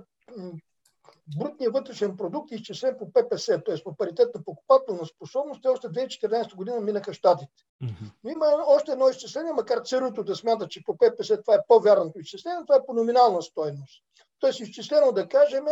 [1.37, 3.83] брутния вътрешен продукт, изчислен по ППС, т.е.
[3.83, 7.63] по паритет на покупателна способност, те още 2014 година минаха щатите.
[7.83, 8.11] Mm-hmm.
[8.23, 12.19] Но има още едно изчисление, макар ЦРУто да смята, че по ППС това е по-вярното
[12.19, 14.03] изчисление, това е по номинална стойност.
[14.39, 15.65] Тоест изчислено да кажем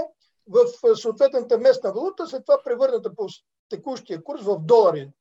[0.48, 0.66] в
[0.96, 3.28] съответната местна валута, след това превърната по
[3.70, 5.12] текущия курс в долари.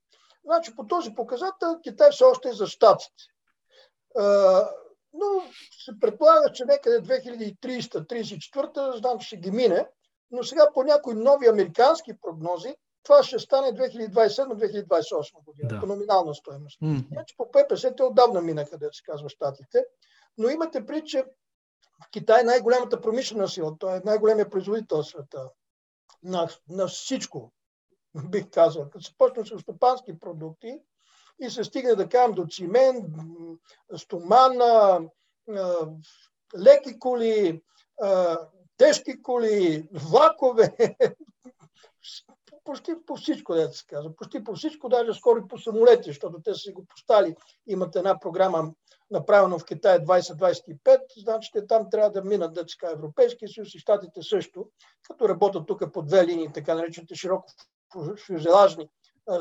[0.44, 3.25] Значи по този показател Китай все още е за щатите.
[5.12, 5.42] Но
[5.85, 9.88] се предполага, че някъде 2300-34 знам, че ще ги мине,
[10.31, 15.81] но сега по някои нови американски прогнози това ще стане 2027-2028 година, да.
[15.81, 16.79] по номинална стоеност.
[17.12, 19.85] Значи по ППС те отдавна минаха, да се казва, щатите.
[20.39, 21.25] Но имате при, че
[22.05, 25.51] в Китай е най-голямата промишлена сила, той е най-големия производител в света
[26.23, 27.53] на, на всичко,
[28.31, 28.91] бих казал.
[28.91, 30.81] Като се почне с стопански продукти
[31.41, 33.05] и се стигне да кажем до цимент,
[33.97, 35.01] стомана,
[36.59, 37.62] леки коли,
[38.77, 40.77] тежки коли, влакове,
[42.65, 44.17] почти по всичко, да се казва.
[44.17, 47.37] Почти по всичко, даже скоро и по самолети, защото те са го постали.
[47.67, 48.73] Имат една програма,
[49.11, 54.23] направена в Китай 2025, значи те там трябва да минат, да Европейския съюз и Штатите
[54.23, 54.71] също,
[55.09, 57.49] като работят тук по две линии, така наречените широко
[58.27, 58.89] фюзелажни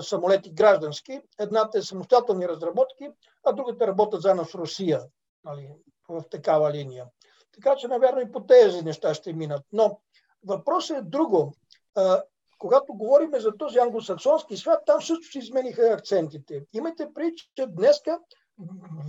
[0.02, 1.22] самолети граждански.
[1.40, 3.10] Едната е самостоятелни разработки,
[3.44, 5.02] а другата работят заедно с Русия
[5.44, 5.70] нали,
[6.10, 7.06] в такава линия.
[7.56, 9.64] Така че, наверно, и по тези неща ще минат.
[9.72, 10.00] Но
[10.46, 11.54] въпросът е друго.
[12.58, 16.66] Когато говорим за този англосаксонски свят, там също се измениха акцентите.
[16.74, 18.20] Имайте преди, че днеска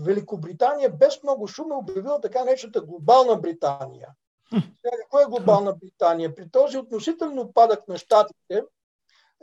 [0.05, 4.09] Великобритания без много шум е обявила така нещата глобална Британия.
[4.51, 6.35] Сега, какво е глобална Британия?
[6.35, 8.65] При този относително падък на щатите,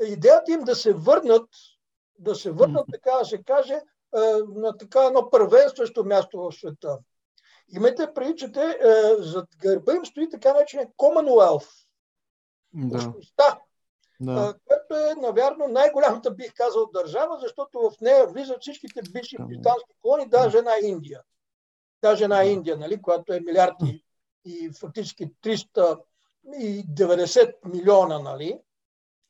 [0.07, 1.49] идеята им да се върнат,
[2.19, 3.81] да се върнат, така да се каже,
[4.55, 6.97] на така едно първенстващо място в света.
[7.75, 8.75] Имайте преди, че те е,
[9.17, 11.85] зад гърба им стои така наречения Commonwealth.
[12.73, 12.97] Да.
[12.97, 13.59] Общността,
[14.19, 14.49] да.
[14.49, 19.93] Е, което е, навярно, най-голямата, бих казал, държава, защото в нея влизат всичките бивши британски
[20.01, 21.21] колони, даже една Индия.
[22.01, 24.05] Даже една Индия, нали, която е милиарди
[24.45, 28.59] и фактически 390 милиона, нали,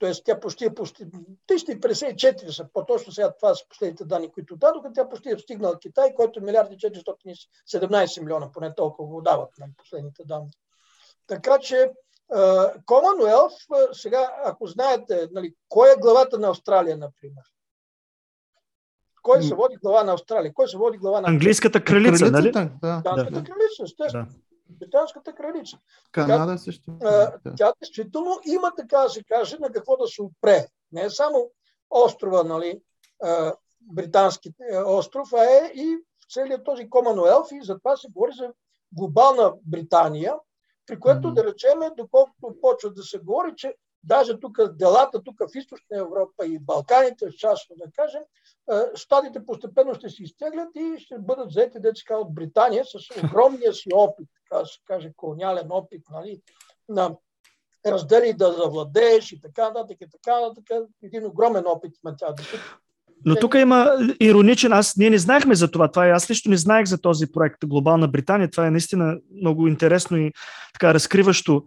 [0.04, 1.06] Тоест тя почти е почти
[1.48, 6.14] 354 са, по-точно сега това са последните данни, които дадоха, тя почти е стигнала Китай,
[6.14, 10.50] който е милиарди 417 милиона, поне толкова го дават на нали, последните данни.
[11.28, 11.92] Така че
[12.86, 17.44] Commonwealth, сега, ако знаете, нали, кой е главата на Австралия, например?
[19.22, 20.54] Кой се води глава на Австралия?
[20.54, 22.52] Кой се води глава на Английската кралица, нали?
[22.52, 23.02] Да, да.
[23.44, 24.26] кралица, естествено.
[24.26, 25.78] Да британската кралица.
[26.12, 26.92] Канада също.
[27.04, 30.68] А, тя действително има, така да се каже, на какво да се опре.
[30.92, 31.52] Не е само
[31.90, 32.82] острова, нали,
[33.24, 34.50] а, британски
[34.86, 35.98] остров, а е и
[36.34, 38.54] целият този Комануелф и затова се говори за
[38.92, 40.36] глобална Британия,
[40.86, 41.34] при което mm-hmm.
[41.34, 46.46] да речеме, доколкото почва да се говори, че даже тук делата тук в Източна Европа
[46.46, 48.22] и Балканите, част да кажем,
[48.96, 53.90] щатите постепенно ще се изтеглят и ще бъдат взети деца от Британия с огромния си
[53.94, 56.42] опит, така да се каже, колониален опит, нали,
[56.90, 57.16] на
[57.88, 60.88] раздели да завладееш и така нататък, и така нататък.
[61.04, 62.34] Един огромен опит има тя.
[63.26, 65.92] Но тук има ироничен, аз ние не знаехме за това.
[65.92, 68.50] това е, аз лично не знаех за този проект Глобална Британия.
[68.50, 70.32] Това е наистина много интересно и
[70.74, 71.64] така разкриващо,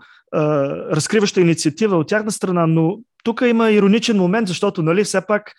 [0.90, 5.52] разкриваща инициатива от тяхна страна, но тук има ироничен момент, защото нали, все пак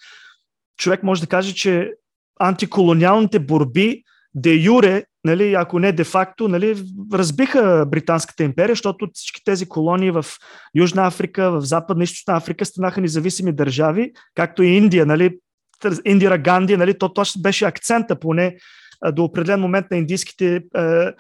[0.77, 1.93] човек може да каже, че
[2.39, 4.03] антиколониалните борби
[4.35, 10.11] де юре, нали, ако не де факто, нали, разбиха Британската империя, защото всички тези колонии
[10.11, 10.25] в
[10.75, 15.37] Южна Африка, в Западна и Източна Африка станаха независими държави, както и Индия, нали,
[16.05, 18.57] Индира Ганди, нали, то точно беше акцента поне
[19.11, 21.13] до определен момент на индийските е, е,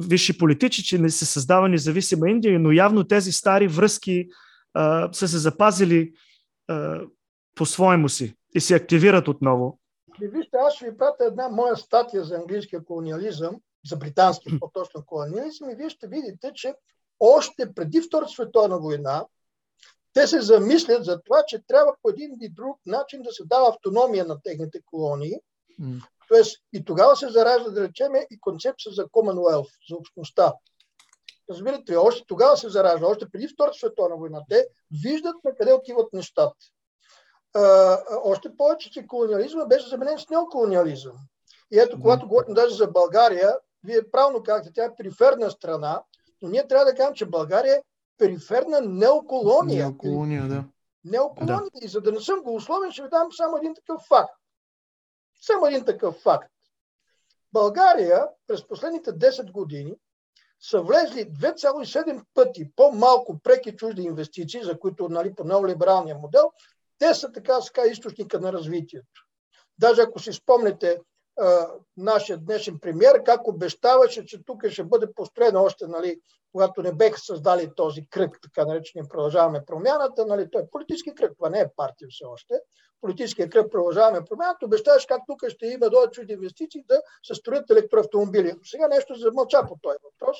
[0.00, 4.26] висши политици, че не се създава независима Индия, но явно тези стари връзки е,
[5.12, 6.12] са се запазили
[6.70, 6.74] е,
[7.54, 9.78] по-своему си и се активират отново.
[10.20, 15.70] Вижте, аз ще ви пратя една моя статия за английския колониализъм, за британски по-точно колониализъм
[15.70, 16.74] и вие ще видите, че
[17.20, 19.24] още преди Втората световна война
[20.14, 23.68] те се замислят за това, че трябва по един или друг начин да се дава
[23.68, 25.34] автономия на техните колонии.
[25.80, 26.02] Mm.
[26.28, 30.52] Тоест и тогава се заражда, да речеме, и концепция за Commonwealth, за общността.
[31.50, 34.42] Разбирате, още тогава се заражда, още преди Втората световна война.
[34.48, 34.66] Те
[35.02, 36.56] виждат на къде отиват нещата.
[37.54, 41.16] А, още повече, че колониализма беше заменен с неоколониализъм.
[41.72, 46.02] И ето, когато говорим даже за България, вие правилно казахте, тя е периферна страна,
[46.42, 47.82] но ние трябва да кажем, че България е
[48.18, 49.86] периферна неоколония.
[49.86, 50.64] Неоколония, да.
[51.04, 51.56] Неоколония.
[51.58, 51.84] Да.
[51.86, 54.34] И за да не съм го условен, ще ви дам само един такъв факт.
[55.40, 56.50] Само един такъв факт.
[57.52, 59.94] България през последните 10 години
[60.60, 66.52] са влезли 2,7 пъти по-малко преки чужди инвестиции, за които нали, по неолибералния модел,
[67.04, 69.22] те са така, така източника на развитието.
[69.78, 71.00] Даже ако си спомните
[71.96, 76.20] нашия днешен премьер, как обещаваше, че тук ще бъде построено още, нали,
[76.52, 81.32] когато не беха създали този кръг, така наречения продължаваме промяната, нали, той е политически кръг,
[81.36, 82.54] това не е партия все още,
[83.00, 87.70] политическия кръг продължаваме промяната, обещаваш как тук ще има дойдат чужди инвестиции да се строят
[87.70, 88.54] електроавтомобили.
[88.64, 90.36] Сега нещо замълча по този въпрос,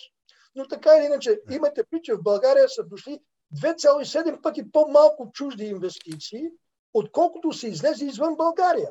[0.54, 3.20] но така или иначе, имате при, че в България са дошли
[3.62, 6.42] 2,7 пъти по-малко чужди инвестиции,
[6.94, 8.88] отколкото се излезе извън България.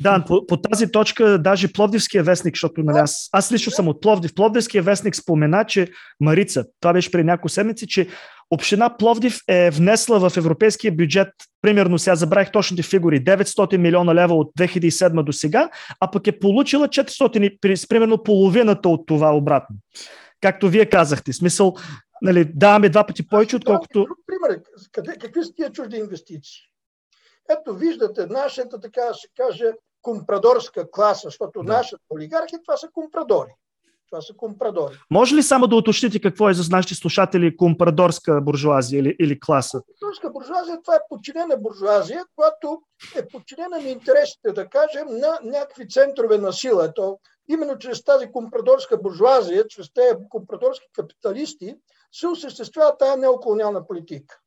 [0.00, 4.00] Да, по, по тази точка даже Пловдивския вестник, защото нали, аз, аз лично съм от
[4.00, 5.88] Пловдив, Пловдивския вестник спомена, че
[6.20, 8.08] Марица, това беше преди няколко седмици, че
[8.50, 11.28] Община Пловдив е внесла в европейския бюджет,
[11.62, 15.70] примерно сега забравих точните фигури, 900 милиона лева от 2007 до сега,
[16.00, 19.76] а пък е получила 400, примерно половината от това обратно.
[20.40, 21.74] Както вие казахте, смисъл,
[22.24, 24.06] нали, даваме два пъти повече, отколкото...
[24.26, 24.62] Пример,
[24.92, 26.60] къде, какви са тия чужди инвестиции?
[27.50, 29.72] Ето виждате нашата, така да се каже,
[30.02, 31.72] компрадорска класа, защото да.
[31.72, 33.50] нашата олигархия, това са компрадори.
[34.10, 34.94] Това са компрадори.
[35.10, 39.82] Може ли само да уточните какво е за нашите слушатели компрадорска буржуазия или, или класа?
[39.86, 42.82] Компрадорска буржуазия, това е подчинена буржуазия, която
[43.16, 46.84] е подчинена на интересите, да кажем, на някакви центрове на сила.
[46.84, 47.18] Ето,
[47.48, 51.76] именно чрез тази компрадорска буржуазия, чрез тези компрадорски капиталисти,
[52.14, 54.40] се осъществява тази неоколониална политика.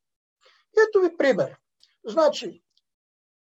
[0.87, 1.57] Ето ви пример.
[2.05, 2.63] Значи,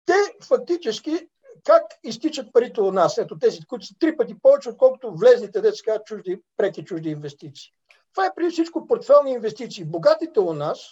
[0.06, 1.28] те фактически
[1.64, 3.18] как изтичат парите у нас?
[3.18, 7.72] Ето тези, които са три пъти повече, отколкото влезните, деца чужди, преки чужди инвестиции.
[8.12, 9.84] Това е преди всичко портфелни инвестиции.
[9.84, 10.90] Богатите у нас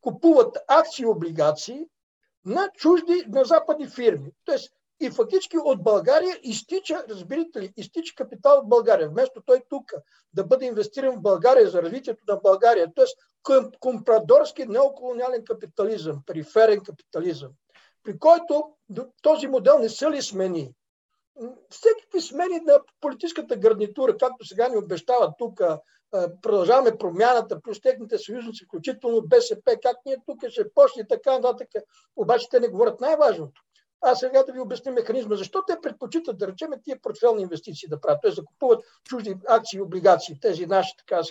[0.00, 1.86] купуват акции и облигации
[2.44, 4.32] на чужди, на западни фирми.
[4.44, 9.08] Тоест, и фактически от България изтича, разбирате ли, изтича капитал от България.
[9.08, 9.92] Вместо той тук
[10.34, 12.92] да бъде инвестиран в България за развитието на България.
[12.94, 13.16] Тоест,
[13.80, 17.50] компрадорски неоколониален капитализъм, периферен капитализъм
[18.02, 18.72] при който
[19.22, 20.74] този модел не се ли смени.
[21.70, 25.60] Всеки смени на политическата гарнитура, както сега ни обещават тук,
[26.42, 31.68] продължаваме промяната, плюс техните съюзници, включително БСП, как ние тук ще почне така нататък.
[32.16, 33.62] Обаче те не говорят най-важното.
[34.00, 35.36] Аз сега да ви обясня механизма.
[35.36, 38.22] Защо те предпочитат, да речем, тия портфелни инвестиции да правят?
[38.22, 38.30] Т.е.
[38.30, 41.22] да купуват чужди акции и облигации, тези наши, така да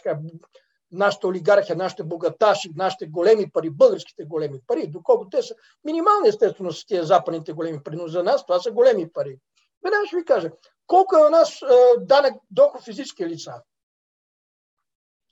[0.92, 5.56] нашата олигархия, нашите богаташи, нашите големи пари, българските големи пари, доколко те са
[5.86, 9.40] минимални, естествено, с тия западните големи пари, но за нас това са големи пари.
[9.84, 10.52] Веднага ще ви кажа,
[10.88, 11.66] колко е у нас е,
[12.00, 13.54] данък доход физически лица?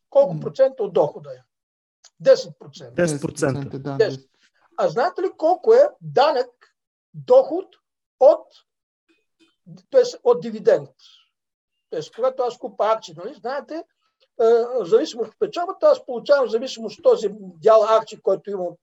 [0.10, 1.44] Колко процента от дохода е?
[2.24, 2.54] 10%.
[2.94, 3.70] 10%.
[3.70, 4.28] 10%.
[4.78, 6.48] А знаете ли колко е данък
[7.26, 7.66] доход
[8.20, 8.46] от,
[9.92, 10.02] т.е.
[10.24, 10.90] от дивиденд?
[11.90, 13.84] Тоест, когато аз купа акции, нали, знаете, е,
[14.82, 17.30] в зависимост от печалбата, аз получавам в зависимост от този
[17.62, 18.74] дял акции, който имам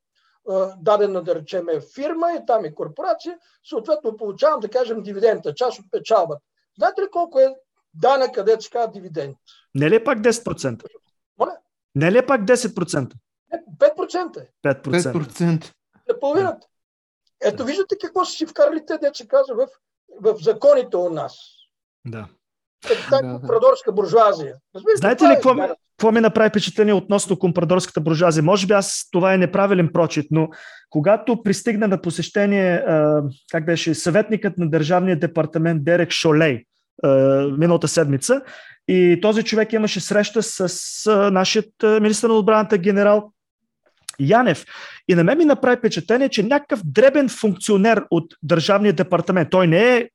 [0.50, 5.78] е, дадена, да речем, фирма и там е корпорация, съответно получавам, да кажем, дивидента, част
[5.78, 6.40] от печалбата.
[6.78, 7.54] Знаете ли колко е
[7.94, 9.36] дана, където се казва дивиденд?
[9.74, 10.84] Не ли е пак 10%?
[11.38, 11.56] Моля?
[11.94, 13.12] Не ли е пак 10%?
[13.52, 14.50] Не, 5% е.
[14.64, 15.12] 5%.
[15.12, 15.72] 5%.
[16.08, 16.66] На половината.
[17.42, 19.68] Ето виждате какво са си вкарали те, деца казва, в,
[20.20, 21.38] в законите у нас.
[22.06, 22.26] Да.
[23.10, 24.54] Компрадорска буржуазия.
[24.74, 25.54] Разбирате, Знаете ли е какво,
[25.98, 28.42] какво ми направи впечатление относно компрадорската буржуазия?
[28.42, 30.48] Може би аз това е неправилен прочит, но
[30.90, 32.84] когато пристигна на посещение,
[33.50, 36.64] как беше, съветникът на Държавния департамент Дерек Шолей
[37.58, 38.42] миналата седмица,
[38.88, 43.32] и този човек имаше среща с нашият министър на отбраната генерал
[44.20, 44.64] Янев.
[45.08, 49.96] И на мен ми направи впечатление, че някакъв дребен функционер от Държавния департамент, той не
[49.96, 50.08] е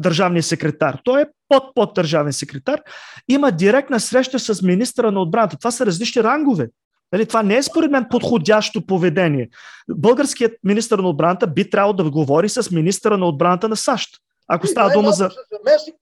[0.00, 0.98] държавния секретар.
[1.04, 2.80] Той е под под държавен секретар.
[3.28, 5.56] Има директна среща с министра на отбраната.
[5.58, 6.68] Това са различни рангове.
[7.12, 9.48] Нали, това не е според мен подходящо поведение.
[9.90, 14.10] Българският министр на отбраната би трябвало да говори с министра на отбраната на САЩ.
[14.48, 15.30] Ако става дума за.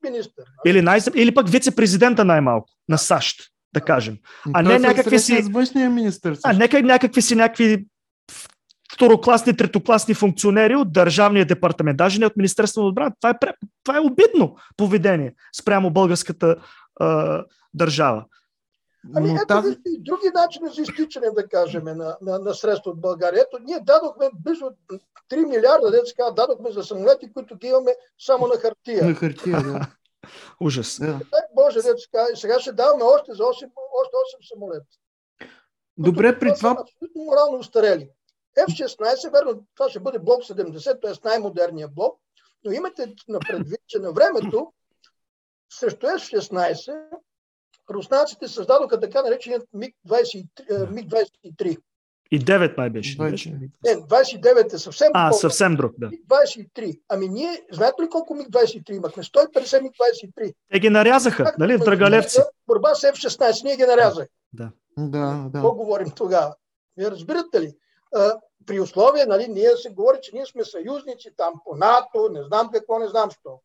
[0.05, 0.45] министър.
[0.67, 4.19] Или, най- или пък вице-президента най-малко на САЩ, да кажем.
[4.55, 5.45] А не някакви си.
[6.45, 7.87] А не някакви си някакви
[8.93, 13.13] второкласни, третокласни функционери от Държавния департамент, даже не от Министерството на отбрана.
[13.21, 13.53] Това е,
[13.85, 16.57] това е обидно поведение спрямо българската
[17.01, 17.45] а,
[17.75, 18.25] държава.
[19.15, 22.91] Ами Но ето тази- и други начини за изтичане, да кажем, на, на, на средства
[22.91, 23.43] от България.
[23.43, 24.65] Ето, ние дадохме близо
[25.31, 29.05] 3 милиарда, деца дадохме за самолети, които ги имаме само на хартия.
[29.05, 29.87] На хартия, да.
[30.61, 30.99] Ужас.
[31.01, 31.07] да.
[31.07, 31.79] Дай Боже,
[32.13, 33.67] казва, и сега ще даваме още за 8, още
[34.45, 34.87] 8 самолета.
[35.99, 38.11] Добре, при това Абсолютно морално устарели.
[38.59, 41.29] F-16, верно, това ще бъде блок 70, т.е.
[41.29, 42.21] най-модерният блок,
[42.65, 44.73] но имате на предвид, че на времето
[45.73, 47.09] срещу F-16
[47.91, 51.79] руснаците създадоха така нареченият МиГ-23.
[52.33, 52.37] МиГ-23.
[52.37, 53.11] И 9 май беше.
[53.11, 53.53] не Двадесет.
[53.53, 53.71] беше?
[53.87, 56.07] Не, 29 е съвсем А, по- съвсем друг, да.
[56.07, 57.01] МиГ-23.
[57.09, 59.23] Ами ние, знаете ли колко МиГ-23 имахме?
[59.23, 60.55] 150 МиГ-23.
[60.73, 62.41] Те ги нарязаха, Как нали, в Драгалевци.
[62.67, 64.29] Борба с F-16, ние ги нарязах.
[64.53, 64.71] Да,
[65.53, 65.75] Какво да.
[65.75, 66.55] говорим тогава?
[66.97, 67.77] Вие разбирате ли?
[68.15, 72.43] А, при условие, нали, ние се говори, че ние сме съюзници там по НАТО, не
[72.45, 73.61] знам какво, не знам що.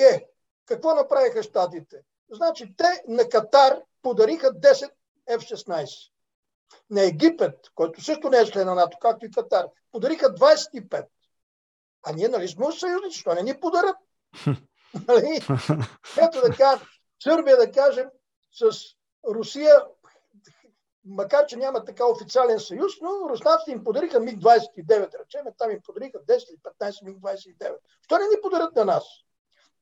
[0.00, 0.26] Е,
[0.66, 1.96] какво направиха щатите?
[2.30, 4.90] Значи те на Катар подариха 10
[5.30, 5.86] F-16.
[6.90, 11.06] На Египет, който също не е член на НАТО, както и Катар, подариха 25.
[12.06, 13.96] А ние нали сме съюзници, що не ни подарят?
[15.08, 15.40] нали?
[16.22, 16.86] Ето да кажем,
[17.22, 18.08] Сърбия да кажем,
[18.52, 18.70] с
[19.28, 19.84] Русия,
[21.04, 25.80] макар че няма така официален съюз, но руснаците им подариха МиГ-29, да речем, там им
[25.86, 27.76] подариха 10 или 15 МиГ-29.
[28.04, 29.04] Що не ни подарят на нас?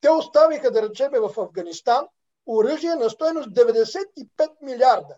[0.01, 2.07] Те оставиха, да речем, в Афганистан
[2.47, 5.16] оръжие на стоеност 95 милиарда.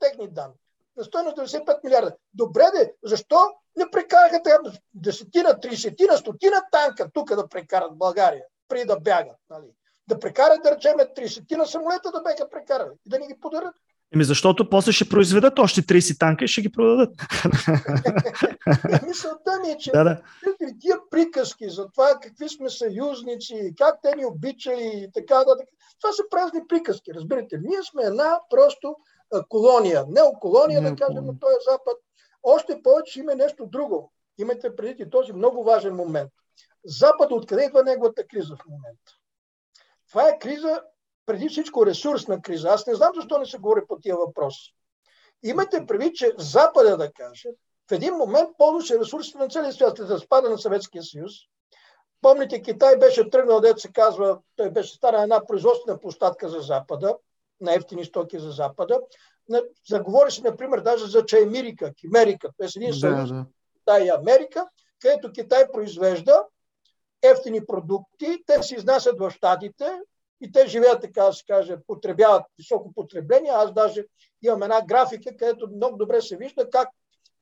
[0.00, 0.54] Техни данни.
[1.00, 2.16] На стоеност 95 милиарда.
[2.34, 3.36] Добре де, защо
[3.76, 4.58] не прекараха така
[4.94, 9.36] десетина, тридесетина, стотина танка тук да прекарат България, преди да бягат?
[9.50, 9.66] Нали?
[10.08, 13.74] Да прекарат, да речем, 30 самолета да бяха прекарали и да ни ги подарят.
[14.14, 17.14] Еми защото после ще произведат още 30 танка и ще ги продадат.
[18.92, 20.22] Е, Мисълта ми е, че Да, да.
[20.80, 25.68] Тия приказки за това какви сме съюзници, как те ни обичали и така нататък.
[26.00, 27.58] Това са празни приказки, разбирате.
[27.62, 28.96] Ние сме една просто
[29.48, 30.96] колония, неоколония, да Неоколония.
[30.96, 31.96] кажем, на този запад.
[32.42, 34.12] Още повече има нещо друго.
[34.38, 36.30] Имайте преди този много важен момент.
[36.84, 39.12] Запад, откъде идва неговата криза в момента?
[40.10, 40.82] Това е криза,
[41.26, 42.68] преди всичко ресурсна криза.
[42.68, 44.74] Аз не знам защо не се говори по тия въпроси.
[45.42, 47.52] Имате предвид, че Запада, да кажем,
[47.90, 51.32] в един момент ползваше ресурсите на целия свят след разпада на Съветския съюз.
[52.22, 57.16] Помните, Китай беше тръгнал, дето се казва, той беше стара една производствена площадка за Запада,
[57.60, 59.00] на ефтини стоки за Запада.
[59.48, 62.68] На- Заговореше, например, даже за Чаймирика, Кимерика, т.е.
[62.76, 63.46] един Да, съюз да.
[63.78, 64.66] Китай и Америка,
[64.98, 66.44] където Китай произвежда
[67.22, 70.00] ефтини продукти, те се изнасят в Штатите
[70.40, 73.50] и те живеят, така да се каже, потребяват високо потребление.
[73.50, 74.04] Аз даже
[74.42, 76.88] имам една графика, където много добре се вижда как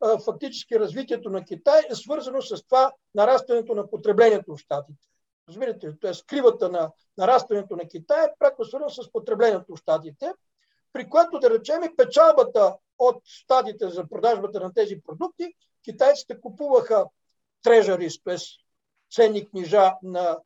[0.00, 5.08] а, фактически развитието на Китай е свързано с това нарастването на потреблението в Штатите.
[5.49, 5.99] Разбирате?
[6.01, 6.12] Т.е.
[6.26, 10.32] кривата на нарастването на Китай е пряко свързано с потреблението в Штатите,
[10.92, 17.07] при което да речем и печалбата от Штатите за продажбата на тези продукти, китайците купуваха
[17.62, 18.36] трежарис, т.е.
[19.11, 20.38] ценни книжа на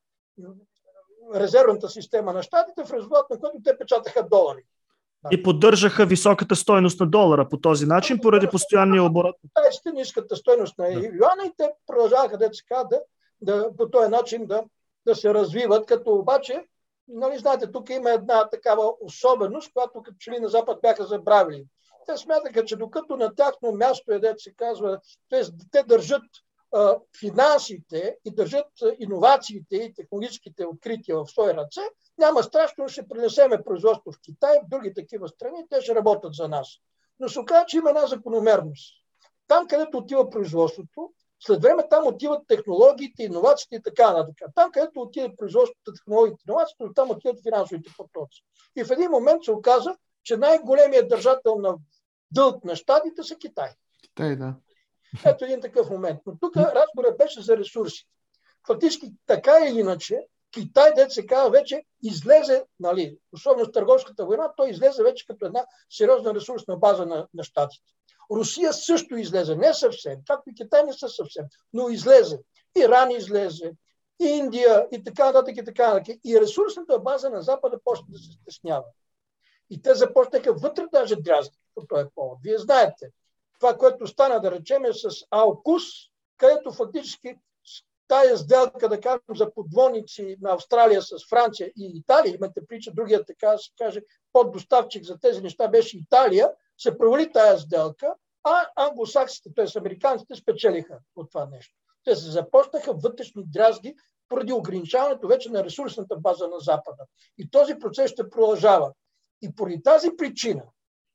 [1.34, 4.64] резервната система на щатите, в резултат на което те печатаха долари.
[5.30, 9.36] И поддържаха високата стойност на долара по този начин, поради постоянния оборот.
[9.40, 12.50] Китайците ниската стойност на юана и те продължаваха да,
[12.90, 13.00] да,
[13.40, 14.64] да по този начин да,
[15.06, 16.66] да се развиват, като обаче,
[17.08, 21.64] нали, знаете, тук има една такава особеност, която като че ли на Запад бяха забравили.
[22.06, 25.00] Те смятаха, че докато на тяхно място е, се казва,
[25.30, 25.42] т.е.
[25.70, 26.22] те държат
[27.20, 28.66] финансите и държат
[28.98, 31.80] иновациите и технологическите открития в свои ръце,
[32.18, 36.48] няма страшно, ще пренесеме производство в Китай, в други такива страни, те ще работят за
[36.48, 36.68] нас.
[37.20, 38.94] Но се оказа, че има една закономерност.
[39.48, 41.12] Там, където отива производството,
[41.46, 44.52] след време там отиват технологиите, иновациите и така нататък.
[44.54, 48.44] Там, където отиде производството, технологиите, иновациите, там отиват финансовите потоци.
[48.76, 51.74] И в един момент се оказа, че най-големият държател на
[52.30, 53.70] дълг на щатите са Китай.
[54.02, 54.54] Китай, да.
[55.26, 56.20] Ето един такъв момент.
[56.26, 58.06] Но тук разговорът беше за ресурси.
[58.66, 64.52] Фактически, така или иначе, Китай, дете се казва, вече излезе, нали, особено с търговската война,
[64.56, 67.92] той излезе вече като една сериозна ресурсна база на, на щатите.
[68.30, 72.38] Русия също излезе, не съвсем, както и Китай не са съвсем, но излезе.
[72.76, 73.72] Иран излезе,
[74.20, 76.16] Индия и така нататък и така нататък.
[76.24, 78.84] И ресурсната база на Запада почна да се стеснява.
[79.70, 82.38] И те започнаха вътре даже дрязги по този повод.
[82.42, 83.10] Вие знаете,
[83.60, 85.82] това, което стана, да речеме, с Аукус,
[86.36, 87.36] където фактически
[88.08, 93.24] тая сделка, да кажем, за подводници на Австралия с Франция и Италия, имате прича, другия
[93.24, 94.02] така се каже,
[94.32, 98.14] поддоставчик за тези неща беше Италия, се провали тая сделка,
[98.44, 99.78] а англосаксите, т.е.
[99.78, 101.74] американците, спечелиха от това нещо.
[102.04, 103.96] Те се започнаха вътрешни дрязги
[104.28, 107.06] поради ограничаването вече на ресурсната база на Запада.
[107.38, 108.92] И този процес ще продължава.
[109.42, 110.62] И поради тази причина,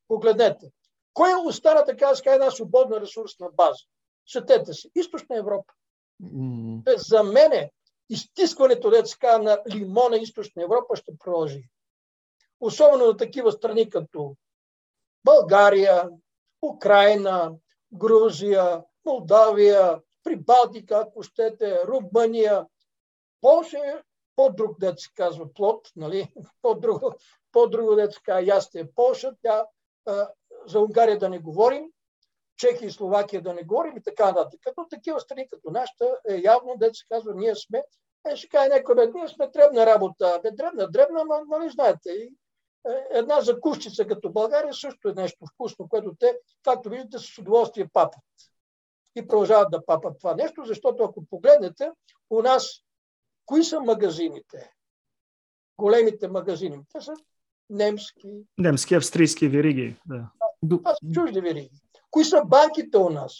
[0.08, 0.72] погледнете,
[1.14, 3.84] кой остана така да една свободна ресурсна база?
[4.28, 5.74] Сетете се, Източна Европа.
[6.20, 7.72] М, За мене
[8.10, 11.70] изтискването деца на лимона Източна Европа ще продължи.
[12.60, 14.36] Особено на такива страни като
[15.24, 16.10] България,
[16.62, 17.56] Украина,
[17.94, 22.66] Грузия, Молдавия, Прибалтика, ако щете, Румъния.
[23.42, 24.02] Польша е
[24.36, 26.34] по-друг, дет се казва, плод, нали?
[26.62, 27.14] по-друго,
[27.52, 29.32] по-друго дет се казва, ясте е Польша.
[29.42, 29.66] Тя,
[30.06, 30.30] а,
[30.68, 31.92] за Унгария да не говорим,
[32.58, 34.60] Чехия и Словакия да не говорим и така нататък.
[34.78, 37.84] Но такива страни като нашата е явно, дет се казва, ние сме,
[38.32, 40.40] е, ще каже някой, ние сме дребна работа.
[40.44, 42.10] Бе, дребна, дребна, но нали знаете.
[42.10, 42.34] И,
[43.12, 48.22] една закущица като България също е нещо вкусно, което те, както виждате, с удоволствие папат.
[49.16, 51.92] И продължават да папат това нещо, защото ако погледнете,
[52.30, 52.70] у нас,
[53.46, 54.72] кои са магазините?
[55.78, 56.80] Големите магазини.
[56.94, 57.14] Те са
[57.70, 59.96] немски, Немски, австрийски вериги.
[60.06, 60.30] Да.
[60.64, 61.82] до- а са чужди вериги.
[62.12, 63.34] Кои са банките у нас?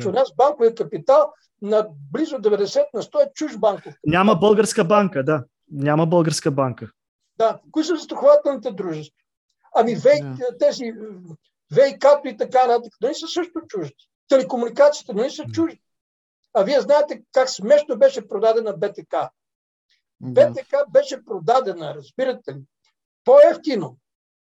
[0.00, 0.18] Че у да.
[0.18, 1.32] нас банковия капитал
[1.62, 3.94] на близо 90 на 100 е чуж банков.
[4.06, 5.44] Няма българска банка, да.
[5.70, 6.90] Няма българска банка.
[7.38, 7.60] Да.
[7.70, 9.16] Кои са застрахователните дружества?
[9.74, 10.58] Ами ВЕИ, Да.
[10.58, 10.92] тези
[11.74, 14.08] ВИК-то и така нататък, нали са също чужди.
[14.28, 15.80] Телекомуникациите, нали са чужди.
[16.54, 19.30] А вие знаете как смешно беше продадена БТК.
[20.20, 20.50] да.
[20.50, 22.62] БТК беше продадена, разбирате ли,
[23.24, 23.96] по-ефтино.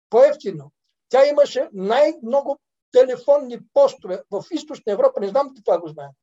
[0.10, 0.72] По-ефтино.
[1.10, 2.60] Тя имаше най-много
[2.92, 5.20] телефонни постове в Източна Европа.
[5.20, 6.16] Не знам това го знаете.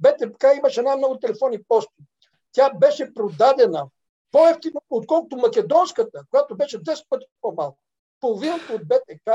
[0.00, 2.06] БТК имаше най-много телефонни постове.
[2.52, 3.86] Тя беше продадена
[4.32, 7.78] по-ефтино, отколкото македонската, която беше 10 пъти по-малко.
[8.20, 9.30] Половината от БТК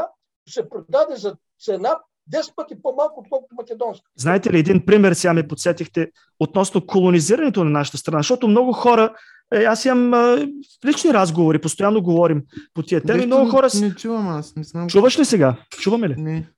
[0.50, 1.98] се продаде за цена
[2.32, 4.10] 10 пъти по-малко, отколкото македонска.
[4.16, 9.16] Знаете ли, един пример сега ме подсетихте относно колонизирането на нашата страна, защото много хора,
[9.54, 10.48] е, аз имам е,
[10.86, 12.44] лични разговори, постоянно говорим
[12.74, 13.70] по тия теми, много хора...
[13.70, 14.88] с- Не чувам аз, не знам.
[14.90, 15.56] Чуваш ли сега?
[15.72, 16.16] Чуваме ли?
[16.18, 16.50] Не.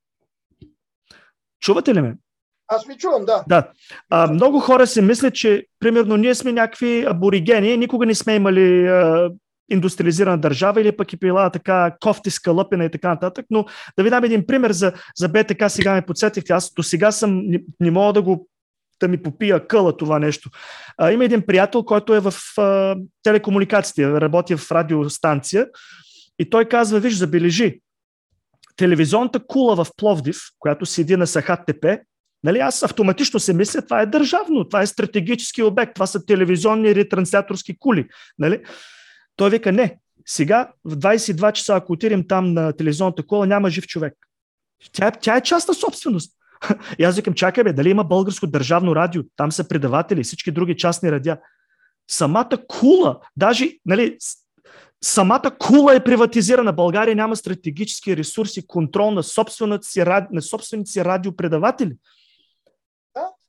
[1.59, 2.17] Чувате ли ме?
[2.69, 3.43] Аз ви чувам, да.
[3.47, 3.69] Да.
[4.09, 8.87] А, много хора се мислят, че примерно ние сме някакви аборигени, никога не сме имали
[8.87, 9.29] а,
[9.69, 13.45] индустриализирана държава или пък е била така кофти скалъпена и така нататък.
[13.49, 13.65] Но
[13.97, 16.53] да ви дам един пример за, за БТК, сега ме подсетихте.
[16.53, 18.47] Аз до сега съм, не, не мога да го
[18.99, 20.49] да ми попия къла това нещо.
[20.97, 25.67] А, има един приятел, който е в а, телекомуникациите, работи в радиостанция
[26.39, 27.79] и той казва, виж, забележи,
[28.75, 31.85] телевизионната кула в Пловдив, която седи на Сахат ТП,
[32.43, 36.95] Нали, аз автоматично се мисля, това е държавно, това е стратегически обект, това са телевизионни
[36.95, 38.07] ретрансляторски кули.
[38.39, 38.63] Нали?
[39.35, 43.87] Той вика, не, сега в 22 часа, ако отидем там на телевизионната кола, няма жив
[43.87, 44.13] човек.
[44.91, 46.33] Тя, тя е частна собственост.
[46.99, 50.77] И аз викам, чакай бе, дали има българско държавно радио, там са предаватели, всички други
[50.77, 51.37] частни радиа.
[52.09, 54.17] Самата кула, даже, нали,
[55.03, 56.73] самата кула е приватизирана.
[56.73, 61.95] България няма стратегически ресурси, контрол на, собствената си, на собствените си радиопредаватели.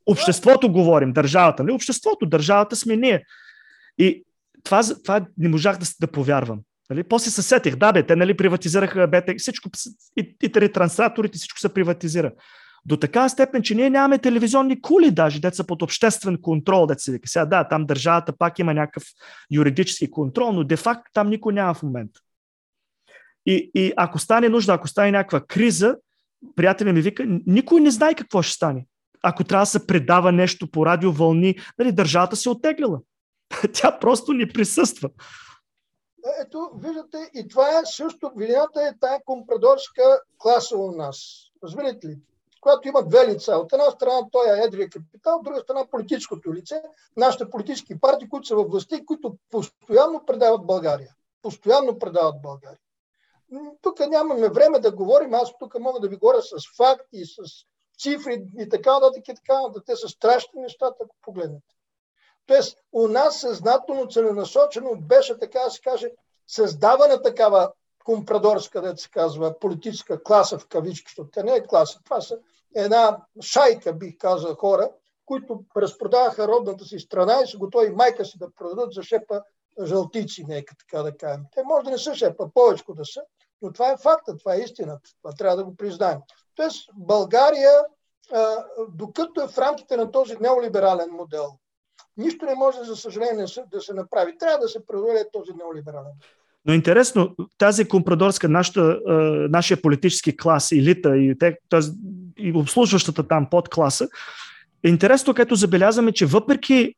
[0.07, 1.63] Обществото говорим, държавата.
[1.63, 1.73] Нали?
[1.73, 3.25] Обществото, държавата сме ние.
[3.99, 4.25] И
[4.65, 6.61] това, това не можах да, да повярвам.
[6.91, 7.03] Нали?
[7.03, 9.71] После се сетих, да бе, те нали, приватизираха БТ, всичко,
[10.17, 12.33] и, и ретрансляторите, всичко се приватизира.
[12.85, 17.29] До така степен, че ние нямаме телевизионни кули даже, деца под обществен контрол, деца вика.
[17.29, 19.05] Сега да, там държавата пак има някакъв
[19.51, 22.21] юридически контрол, но де-факт там никой няма в момента.
[23.47, 25.97] И, и ако стане нужда, ако стане някаква криза,
[26.57, 28.87] приятелят ми вика, никой не знае какво ще стане.
[29.23, 33.01] Ако трябва да се предава нещо по радиовълни, нали, държавата се е оттеглила.
[33.73, 35.11] Тя просто не присъства.
[36.41, 41.19] Ето, виждате, и това е също, вината е тая компрадорска класа у нас.
[41.65, 42.19] Разбирате ли?
[42.61, 43.57] Когато има две лица.
[43.57, 46.83] От една страна той е едрия капитал, от друга страна политическото лице,
[47.17, 51.15] нашите политически партии, които са във властта и които постоянно предават България.
[51.43, 52.79] Постоянно предават България.
[53.83, 57.67] Тук нямаме време да говорим, аз тук мога да ви говоря с факти, с
[58.01, 59.83] цифри и така нататък и така нататък.
[59.87, 61.75] Те са страшни нещата, ако погледнете.
[62.47, 66.11] Тоест, у нас съзнателно, целенасочено беше, така да се каже,
[66.47, 67.73] създавана такава
[68.05, 72.01] компрадорска, да се казва, политическа класа в кавички, защото те не е класа.
[72.05, 72.39] Това са
[72.75, 74.91] една шайка, бих казал, хора,
[75.27, 79.43] които разпродаваха родната си страна и са готови майка си да продадат за шепа
[79.85, 81.45] жълтици, нека така да кажем.
[81.55, 83.23] Те може да не са шепа, повече да са,
[83.63, 85.11] но това е факта, това е истината.
[85.23, 86.19] Това трябва да го признаем.
[86.55, 87.71] Тоест, България,
[88.89, 91.47] докато е в рамките на този неолиберален модел,
[92.17, 94.39] нищо не може, за съжаление, да се направи.
[94.39, 96.13] Трябва да се преодолее този неолиберален.
[96.65, 99.01] Но интересно, тази компрадорска, нашата,
[99.51, 101.93] нашия политически клас, елита и, те, тази,
[102.39, 104.09] и обслужващата там подкласа,
[104.85, 106.95] е интересно, като забелязваме, че въпреки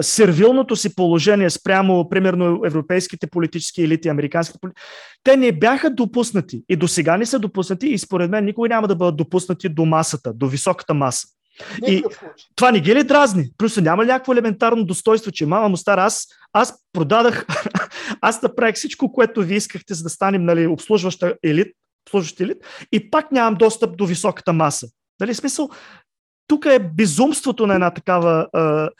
[0.00, 4.82] сервилното си положение спрямо, примерно, европейските политически елити, американските политики,
[5.24, 8.88] те не бяха допуснати и до сега не са допуснати и според мен никога няма
[8.88, 11.28] да бъдат допуснати до масата, до високата маса.
[11.86, 12.04] И
[12.56, 13.50] това не ги ли дразни?
[13.58, 17.46] Просто няма ли някакво елементарно достоинство, че мама му стара, аз, аз продадах,
[18.20, 21.76] аз направих всичко, което ви искахте, за да станем нали, обслужваща елит,
[22.06, 22.56] обслужващ елит,
[22.92, 24.86] и пак нямам достъп до високата маса.
[25.20, 25.70] Дали смисъл?
[26.46, 28.90] Тук е безумството на една такава а,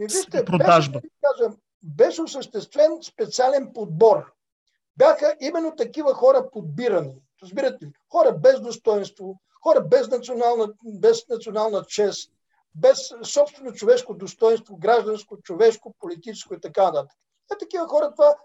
[0.00, 1.00] и вижте, продажба.
[1.00, 4.32] Беше, кажем, беше осъществен специален подбор.
[4.96, 7.14] Бяха именно такива хора подбирани.
[7.42, 7.92] Разбирате ли?
[8.12, 12.32] Хора без достоинство, хора без национална, без национална чест,
[12.74, 17.18] без собствено човешко достоинство, гражданско, човешко, политическо и така нататък.
[17.54, 18.36] Е такива хора, това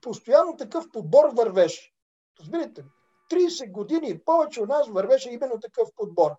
[0.00, 1.92] постоянно такъв подбор вървеше.
[2.40, 2.86] Разбирате ли?
[3.32, 6.30] 30 години и повече от нас вървеше именно такъв подбор.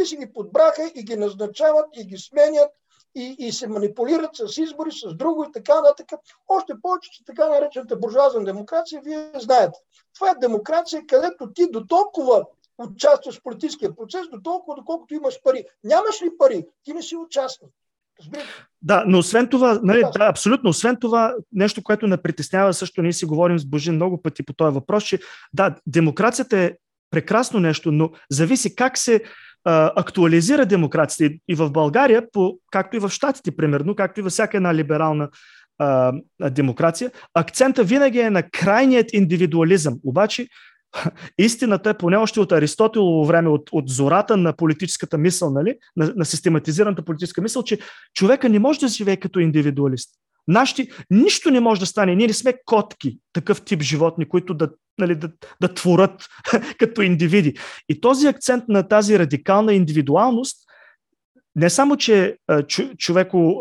[0.00, 2.70] И си ги подбраха и ги назначават и ги сменят
[3.14, 6.20] и, и се манипулират с избори, с друго и така нататък.
[6.48, 9.78] Още повече, че така наречената буржуазна демокрация, вие знаете.
[10.14, 12.44] Това е демокрация, където ти до толкова
[12.78, 15.64] участваш в политическия процес, до толкова, доколкото имаш пари.
[15.84, 17.70] Нямаш ли пари, ти не си участник.
[18.82, 23.12] Да, но освен това, нали, да, абсолютно, освен това, нещо, което не притеснява, също ние
[23.12, 25.20] си говорим с Божин много пъти по този въпрос, че
[25.54, 26.72] да, демокрацията е
[27.10, 29.22] прекрасно нещо, но зависи как се
[29.64, 31.34] актуализира демокрацията.
[31.48, 35.28] И, в България, по, както и в Штатите, примерно, както и във всяка една либерална
[35.78, 36.12] а,
[36.50, 39.94] демокрация, акцента винаги е на крайният индивидуализъм.
[40.04, 40.48] Обаче,
[41.38, 45.74] истината е, поне още от Аристотелово време, от, от зората на политическата мисъл, нали?
[45.96, 47.78] на, на систематизираната политическа мисъл, че
[48.14, 50.10] човека не може да живее като индивидуалист.
[50.48, 52.14] Нашите, нищо не може да стане.
[52.14, 55.30] Ние не сме котки, такъв тип животни, които да, нали, да,
[55.60, 56.26] да творят
[56.78, 57.54] като индивиди.
[57.88, 60.56] И този акцент на тази радикална индивидуалност
[61.56, 62.62] не само, че а,
[62.98, 63.60] човеко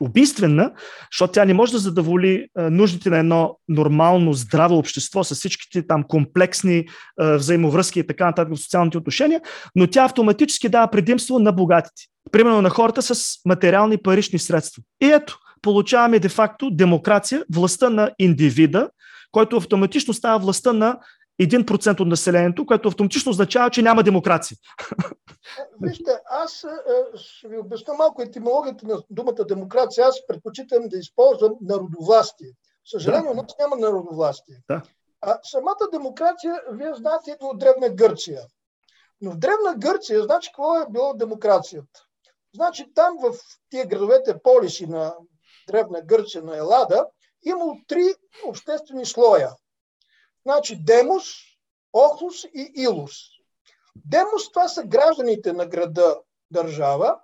[0.00, 0.72] убийствена,
[1.12, 6.04] защото тя не може да задоволи нуждите на едно нормално, здраво общество с всичките там
[6.04, 6.86] комплексни
[7.18, 9.40] взаимовръзки и така нататък в социалните отношения,
[9.76, 12.02] но тя автоматически дава предимство на богатите.
[12.32, 14.82] Примерно на хората с материални парични средства.
[15.02, 18.88] И ето, получаваме де-факто демокрация, властта на индивида,
[19.36, 21.00] който автоматично става властта на
[21.42, 24.58] 1% от населението, което автоматично означава, че няма демокрация.
[25.82, 30.06] Вижте, аз е, ще ви обясня малко етимологията на думата демокрация.
[30.06, 32.48] Аз предпочитам да използвам народовластие.
[32.90, 33.30] Съжаление, да.
[33.30, 34.56] у нас няма народовластие.
[34.70, 34.82] Да.
[35.20, 38.40] А самата демокрация, вие знаете, идва от Древна Гърция.
[39.20, 42.00] Но в Древна Гърция, значи, какво е било демокрацията?
[42.54, 43.34] Значи там в
[43.70, 45.14] тия градовете полиси на
[45.68, 47.06] Древна Гърция, на Елада,
[47.46, 48.14] имало три
[48.46, 49.50] обществени слоя.
[50.42, 51.24] Значи Демос,
[51.92, 53.12] Охлус и Илус.
[54.04, 56.20] Демос това са гражданите на града
[56.50, 57.20] държава,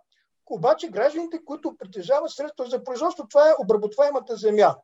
[0.51, 4.77] обаче гражданите, които притежават средства за производство, това е обработваемата земя.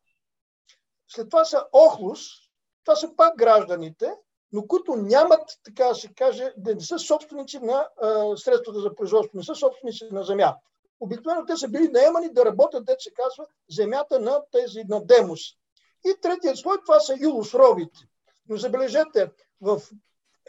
[1.08, 2.20] След това са Охлус,
[2.84, 4.14] това са пак гражданите,
[4.52, 8.94] но които нямат, така да се каже, да не са собственици на а, средствата за
[8.94, 10.56] производство, не са собственици на земя.
[11.00, 15.40] Обикновено те са били наемани да работят, де се казва, земята на тези на Демос.
[16.06, 17.98] И третият слой, това са Юлус робите.
[18.48, 19.30] Но забележете,
[19.60, 19.82] в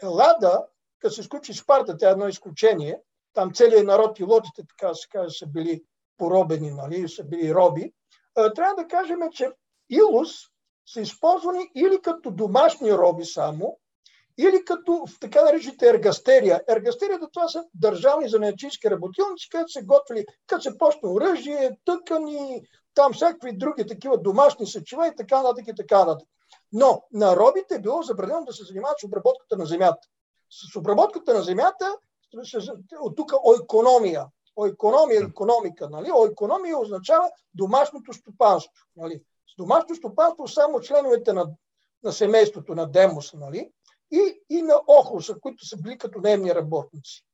[0.02, 0.66] Елада,
[0.98, 3.00] като се изключи Спарта, тя е едно изключение,
[3.32, 5.84] там целият народ и лодите, така се каже, са били
[6.16, 7.92] поробени, нали, са били роби.
[8.54, 9.50] Трябва да кажем, че
[9.90, 10.30] Илус
[10.86, 13.78] са използвани или като домашни роби само,
[14.40, 16.60] или като в така наречените ергастерия.
[16.68, 22.62] Ергастерията това са държавни занечийски работилници, където се готвили, като се почна оръжие, тъкани,
[22.94, 26.28] там всякакви други такива домашни съчива и така нататък и така нататък.
[26.72, 30.08] Но на робите е било забранено да се занимават с обработката на земята.
[30.50, 31.96] С обработката на земята,
[33.00, 34.26] от тук ойкономия.
[34.56, 35.88] Ойкономия, економика.
[35.90, 36.12] Нали?
[36.12, 38.84] Ойкономия означава домашното стопанство.
[38.96, 39.22] Нали?
[39.52, 41.46] С домашното стопанство само членовете на,
[42.02, 43.70] на семейството, на Демоса, нали?
[44.10, 47.24] И, и на Охлуса, които са били като наемни работници.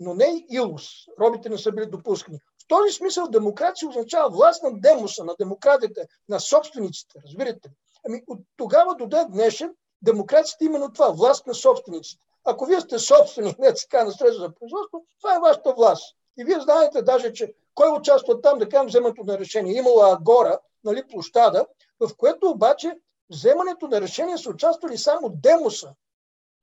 [0.00, 0.84] Но не и Илус.
[1.20, 2.38] Робите не са били допускани.
[2.38, 7.18] В този смисъл демокрация означава власт на демоса, на демократите, на собствениците.
[7.26, 7.70] Разбирате?
[8.08, 12.22] Ами от тогава до ден днешен демокрацията е именно това, власт на собствениците.
[12.44, 16.16] Ако вие сте собственик, не така на средства за производство, това е вашата власт.
[16.38, 19.76] И вие знаете даже, че кой участва там, да кажем, вземането на решение.
[19.76, 21.66] Имала Агора, нали, площада,
[22.00, 22.98] в което обаче
[23.30, 25.94] вземането на решение са участвали само демоса,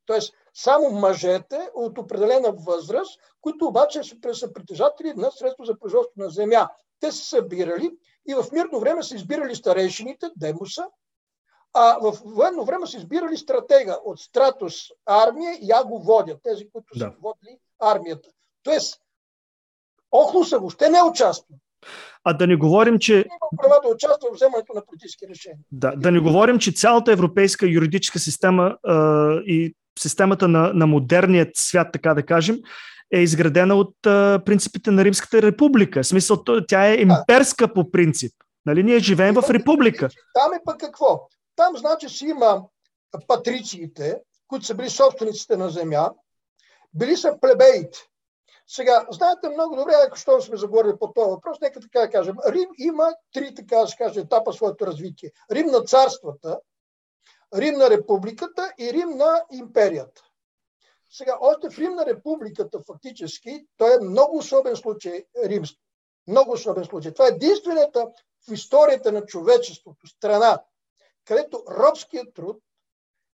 [0.08, 0.20] т.е.
[0.54, 4.02] само мъжете от определена възраст, които обаче
[4.34, 6.70] са притежатели на средство за производство на земя.
[7.00, 7.92] Те се събирали
[8.28, 10.86] и в мирно време са избирали старейшините, демоса,
[11.74, 14.74] а в военно време са избирали стратега от стратус
[15.06, 17.06] армия и я го водят, тези, които да.
[17.06, 18.30] са водили армията.
[18.64, 19.00] Тоест,
[20.12, 21.56] Охлуса въобще не участва.
[22.24, 23.14] А да не говорим, че...
[23.14, 25.60] Има права да участва в вземането на политически решения.
[25.72, 31.50] Да, да не говорим, че цялата европейска юридическа система а, и системата на, на модерният
[31.56, 32.58] свят, така да кажем,
[33.14, 36.04] е изградена от а, принципите на Римската република.
[36.04, 38.34] В смисъл, тя е имперска по принцип.
[38.66, 40.10] Нали, ние живеем в република.
[40.34, 41.28] Там е пък какво?
[41.56, 42.64] Там значи си има
[43.28, 44.18] патрициите,
[44.48, 46.10] които са били собствениците на земя,
[46.94, 48.00] били са плебеите.
[48.68, 52.36] Сега, знаете много добре, ако що сме заговорили по този въпрос, нека така да кажем.
[52.48, 55.32] Рим има три, така да се каже, етапа своето развитие.
[55.52, 56.60] Рим на царствата,
[57.56, 60.22] Рим на републиката и Рим на империята.
[61.10, 65.82] Сега, още в Рим на републиката фактически, той е много особен случай римски.
[66.28, 67.14] Много особен случай.
[67.14, 68.08] Това е единствената
[68.50, 70.64] в историята на човечеството страна,
[71.26, 72.62] където робският труд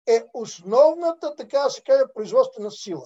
[0.07, 3.05] е основната, така да се каже, производствена сила.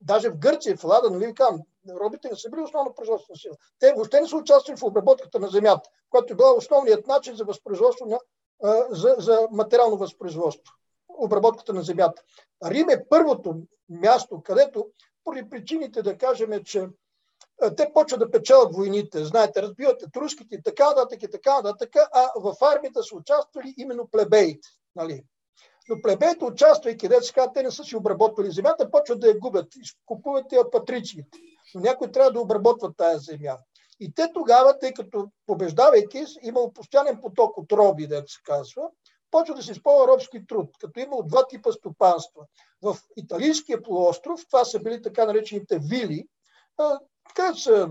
[0.00, 1.60] Даже в Гърция, в Лада, нали ви казвам,
[1.90, 3.56] робите не са били основна производствена сила.
[3.78, 7.44] Те въобще не са участвали в обработката на земята, която е била основният начин за
[7.44, 8.18] възпроизводство на,
[8.90, 10.74] за, за материално възпроизводство.
[11.08, 12.22] Обработката на земята.
[12.64, 14.86] Рим е първото място, където,
[15.24, 16.88] поради причините да кажем, че
[17.76, 19.24] те почват да печелят войните.
[19.24, 24.08] Знаете, разбиват етруските и така нататък и така нататък, а в армията са участвали именно
[24.10, 24.68] плебеите.
[24.96, 25.24] Нали?
[25.88, 29.66] Но плебеите, участвайки, да сега, те не са си обработвали земята, почват да я губят.
[30.06, 31.38] Купуват я патрициите.
[31.74, 33.58] Но някой трябва да обработва тая земя.
[34.00, 38.82] И те тогава, тъй като побеждавайки, имал постоянен поток от роби, да се казва,
[39.30, 42.42] почва да се използва робски труд, като имал два типа стопанства.
[42.82, 46.26] В Италийския полуостров, това са били така наречените вили,
[47.34, 47.90] където са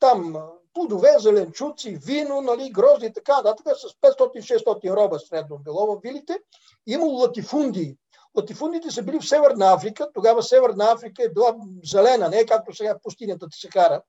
[0.00, 0.36] там
[0.74, 6.38] плодове, зеленчуци, вино, нали, грозди и така нататък, с 500-600 роба средно било в вилите.
[6.86, 7.96] Имало латифундии.
[8.36, 10.08] Латифундиите са били в Северна Африка.
[10.14, 14.02] Тогава Северна Африка е била зелена, не е както сега пустинята кара.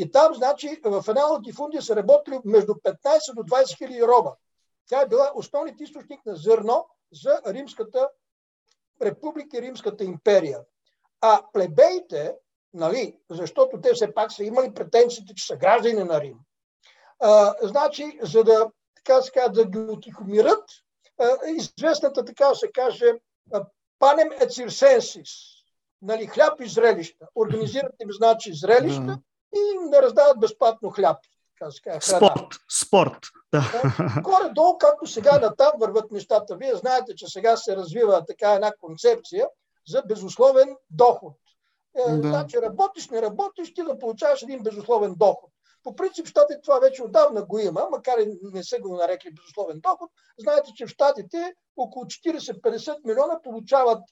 [0.00, 4.36] И там, значи, в една латифундия са работили между 15 до 20 хиляди роба.
[4.88, 8.08] Тя е била основният източник на зърно за Римската
[9.02, 10.60] република и Римската империя.
[11.20, 12.34] А плебеите,
[12.74, 16.38] нали, защото те все пак са имали претенциите, че са граждани на Рим.
[17.20, 20.64] А, значи, за да, така се да ги отихомират,
[21.56, 23.12] известната, така се каже,
[23.98, 25.64] панем circensis,
[26.02, 27.26] нали, хляб и зрелища.
[27.34, 29.18] Организират им, значи, зрелища
[29.56, 31.16] и да раздават безплатно хляб.
[32.00, 33.18] Спорт, спорт.
[33.52, 33.62] Да.
[34.22, 36.56] Горе-долу, както сега на там върват нещата.
[36.56, 39.48] Вие знаете, че сега се развива така една концепция
[39.88, 41.34] за безусловен доход.
[41.96, 42.28] Е, да.
[42.28, 45.50] Значи работиш, не работиш, ти да получаваш един безусловен доход.
[45.82, 49.34] По принцип в Штатите това вече отдавна го има, макар и не се го нарекли
[49.34, 50.10] безусловен доход.
[50.38, 54.02] Знаете, че в Штатите около 40-50 милиона получават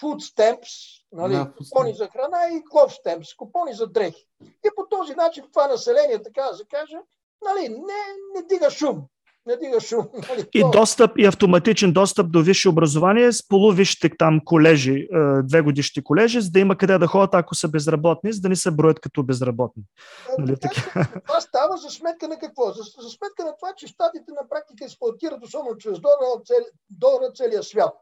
[0.00, 4.26] food stamps, нали, да, купони за храна и cloth stamps, купони за дрехи.
[4.42, 6.96] И по този начин това население, така да се каже,
[7.44, 8.00] нали, не,
[8.34, 9.08] не дига шум
[9.46, 10.08] не дига шум.
[10.28, 15.60] Нали, и достъп, и автоматичен достъп до висше образование с полувисшите там колежи, е, две
[15.60, 18.70] годишни колежи, за да има къде да ходят, ако са безработни, за да не се
[18.70, 19.82] броят като безработни.
[20.28, 22.72] А, нали, така, това става за сметка на какво?
[22.72, 27.32] За, за сметка на това, че щатите на практика експлуатират особено чрез долара, цели, долара
[27.34, 27.94] целия свят.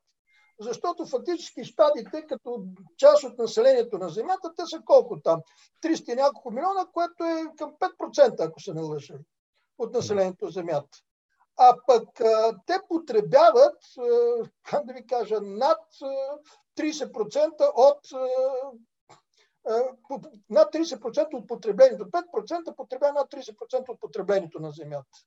[0.60, 2.64] Защото фактически щатите, като
[2.96, 5.40] част от населението на Земята, те са колко там?
[5.82, 9.14] 300 и няколко милиона, което е към 5%, ако се не лъжа,
[9.78, 10.98] от населението на Земята
[11.56, 12.08] а пък
[12.66, 13.76] те потребяват,
[14.62, 16.38] как да ви кажа, над а,
[16.78, 18.00] 30% от
[20.50, 22.04] над 30% от потреблението.
[22.04, 25.18] 5% потребява над 30% от потреблението на земята.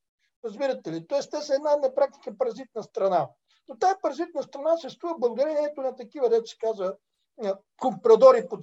[0.45, 1.07] Разбирате ли?
[1.07, 3.29] Тоест, те са една на практика паразитна страна.
[3.67, 6.95] Но тази паразитна страна се струва благодарението на такива, да се казва,
[7.81, 8.57] компрадори по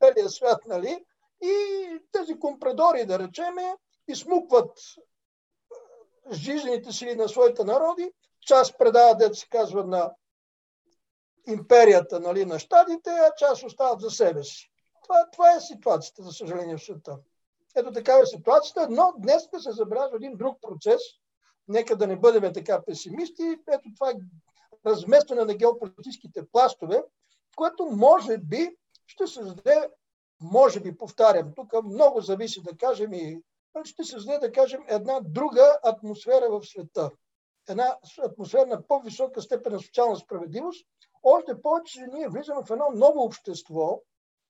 [0.00, 1.04] целия свят, нали?
[1.42, 1.54] И
[2.12, 3.76] тези компрадори, да речеме,
[4.08, 4.78] измукват
[6.32, 10.14] жизнените сили на своите народи, част предават, да се казва, на
[11.48, 14.70] империята нали, на щатите, а част остават за себе си.
[15.02, 17.18] Това, това е ситуацията, за съжаление, в света.
[17.76, 21.02] Ето такава е ситуацията, но днес се забелязва един друг процес.
[21.68, 23.56] Нека да не бъдем така песимисти.
[23.72, 24.14] Ето това е
[24.86, 27.02] разместване на геополитическите пластове,
[27.56, 29.88] което може би ще създаде,
[30.40, 33.42] може би, повтарям, тук много зависи да кажем и
[33.84, 37.10] ще създаде, да кажем, една друга атмосфера в света.
[37.68, 40.86] Една атмосфера на по-висока степен на социална справедливост.
[41.22, 44.02] Още повече, че ние влизаме в едно ново общество,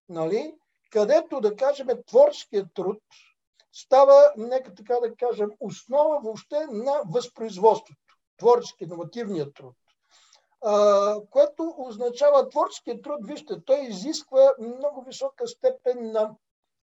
[0.08, 0.54] нали,
[0.90, 2.98] където, да кажем, творческият труд
[3.72, 8.16] става, нека така да кажем, основа въобще на възпроизводството.
[8.36, 9.74] Творчески, иновативният труд.
[11.30, 16.34] Което означава творческият труд, вижте, той изисква много висока степен на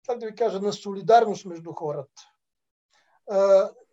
[0.07, 2.23] как да ви кажа, на солидарност между хората.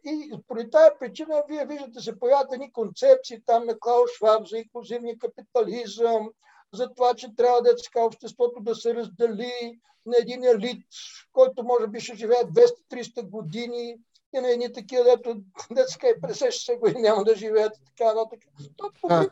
[0.05, 4.57] И поради тази причина вие виждате се появят едни концепции там на Клаус Шваб за
[4.57, 6.29] инклюзивния капитализъм,
[6.75, 10.85] за това, че трябва да е обществото да се раздели на един елит,
[11.33, 12.43] който може би ще живее
[12.91, 13.95] 200-300 години
[14.35, 18.39] и на едни такива, дето детска и 50-60 години няма да живеят така нататък.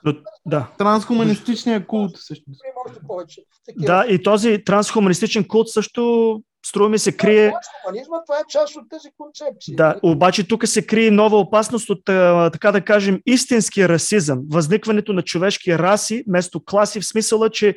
[0.05, 0.71] Да, да.
[0.77, 2.45] Трансхуманистичният култ също.
[3.07, 3.43] Повече.
[3.65, 3.85] Такива.
[3.85, 7.53] Да, и този трансхуманистичен култ също струва ми се крие...
[7.85, 9.75] Хуманизма, това е част от тези концепции.
[9.75, 12.05] Да, обаче тук се крие нова опасност от,
[12.53, 14.41] така да кажем, истински расизъм.
[14.51, 17.75] Възникването на човешки раси, вместо класи, в смисъла, че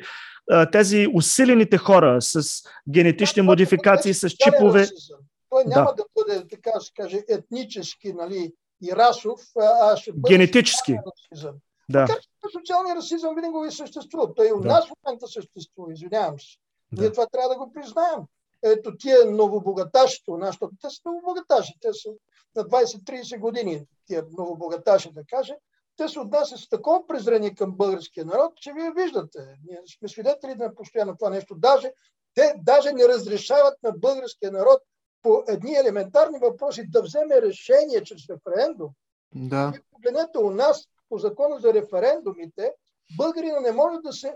[0.71, 4.79] тези усилените хора с генетични да, модификации, с чипове...
[4.79, 5.17] Расизъм.
[5.49, 8.51] Той няма да, бъде, така се каже, етнически нали,
[8.83, 9.39] и расов,
[9.81, 10.97] а ще бъде генетически.
[11.31, 11.55] Расизъм.
[11.89, 12.05] Да.
[12.05, 12.29] Така че
[12.59, 14.35] социалния расизъм винаги съществува.
[14.35, 14.67] Той и у да.
[14.67, 16.57] нас в момента съществува, извинявам се.
[16.91, 17.01] Да.
[17.01, 18.19] Ние това трябва да го признаем.
[18.63, 22.09] Ето тия нас, защото те са новобогаташи, те са
[22.55, 25.55] на 20-30 години, тия новобогаташи да кажа,
[25.97, 29.39] те се отнасят с такова презрение към българския народ, че вие виждате.
[29.67, 31.55] Ние сме свидетели на постоянно това нещо.
[31.55, 31.91] Даже,
[32.33, 34.81] те даже не разрешават на българския народ
[35.21, 38.89] по едни елементарни въпроси да вземе решение чрез референдум.
[39.35, 39.73] Да.
[39.75, 42.73] И погледнете у нас по закона за референдумите,
[43.17, 44.35] българина не може да се,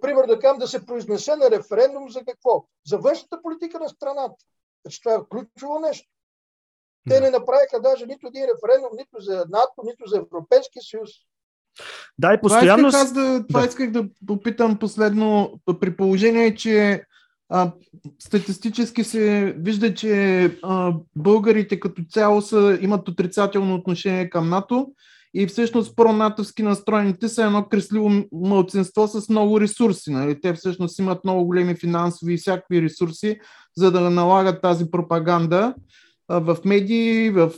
[0.00, 2.64] пример да кажем, да се произнесе на референдум за какво?
[2.86, 4.34] За външната политика на страната.
[4.84, 6.08] Значи това е ключово нещо.
[7.08, 11.10] Те не направиха даже нито един референдум, нито за НАТО, нито за Европейския съюз.
[12.18, 12.90] Да, и постоянно...
[12.90, 13.66] Това исках, да, това да.
[13.66, 17.04] исках да попитам последно, при положение, че
[17.48, 17.72] а,
[18.18, 24.92] статистически се вижда, че а, българите като цяло са, имат отрицателно отношение към НАТО
[25.38, 30.10] и всъщност пронатовски настроените са едно кресливо мълцинство с много ресурси.
[30.10, 30.40] Нали?
[30.40, 33.38] Те всъщност имат много големи финансови и всякакви ресурси,
[33.76, 35.74] за да налагат тази пропаганда
[36.28, 37.52] в медии, в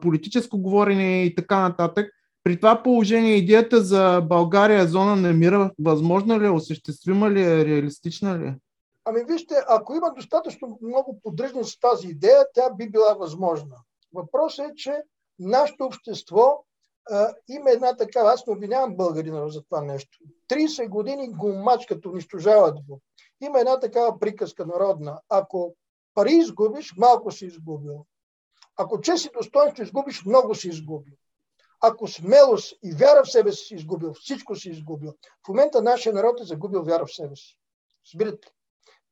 [0.00, 2.10] политическо говорене и така нататък.
[2.44, 7.64] При това положение идеята за България зона на мира възможна ли е, осъществима ли е,
[7.64, 8.56] реалистична ли е?
[9.04, 13.76] Ами вижте, ако има достатъчно много поддръжност с тази идея, тя би била възможна.
[14.14, 14.92] Въпросът е, че
[15.38, 16.64] нашето общество
[17.48, 20.18] има една такава, аз не обвинявам българина за това нещо.
[20.50, 23.00] 30 години го мачкат, унищожават го.
[23.40, 25.20] Има една такава приказка народна.
[25.28, 25.74] Ако
[26.14, 28.06] пари изгубиш, малко си изгубил.
[28.76, 31.14] Ако чест и достоинство изгубиш, много си изгубил.
[31.80, 35.14] Ако смелост и вяра в себе си изгубил, всичко си изгубил.
[35.44, 37.58] В момента нашия народ е загубил вяра в себе си.
[38.06, 38.48] Разбирате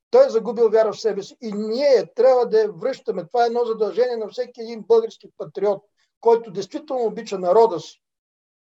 [0.09, 3.27] той е загубил вяра в себе си и ние трябва да я връщаме.
[3.27, 5.83] Това е едно задължение на всеки един български патриот,
[6.21, 8.01] който действително обича народа си.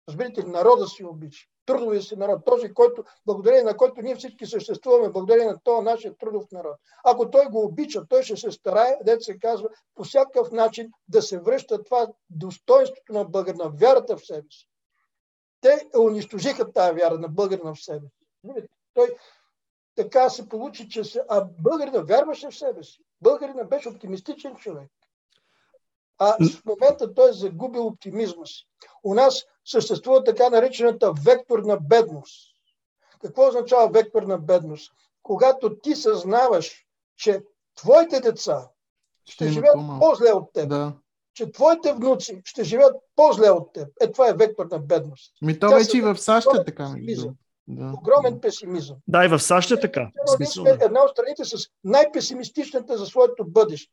[0.08, 1.46] Разбирате ли, народа си обича.
[1.66, 2.44] Трудовия си народ.
[2.44, 6.76] Този, който, благодарение на който ние всички съществуваме, благодарение на този нашия трудов народ.
[7.04, 11.22] Ако той го обича, той ще се старае, дете се казва, по всякакъв начин да
[11.22, 14.68] се връща това достоинството на българ, на вярата в себе си.
[15.60, 18.26] Те унищожиха тази вяра на българина в себе си.
[18.94, 19.16] Той,
[19.94, 21.22] така се получи, че се...
[21.28, 23.02] А българина вярваше в себе си.
[23.20, 24.90] Българина беше оптимистичен човек.
[26.18, 28.66] А в момента той е загубил оптимизма си.
[29.04, 32.52] У нас съществува така наречената векторна бедност.
[33.20, 34.92] Какво означава векторна бедност?
[35.22, 36.86] Когато ти съзнаваш,
[37.16, 37.42] че
[37.74, 38.68] твоите деца
[39.24, 40.92] ще живеят по-зле от теб, да.
[41.34, 43.88] че твоите внуци ще живеят по-зле от теб.
[44.00, 45.32] Е, това е векторна бедност.
[45.42, 46.94] Ми то вече и в САЩ е така.
[47.68, 47.92] Да.
[47.98, 48.96] Огромен песимизъм.
[49.08, 50.10] Да, и в САЩ е така.
[50.26, 53.92] Сме една от страните с най-песимистичната за своето бъдеще.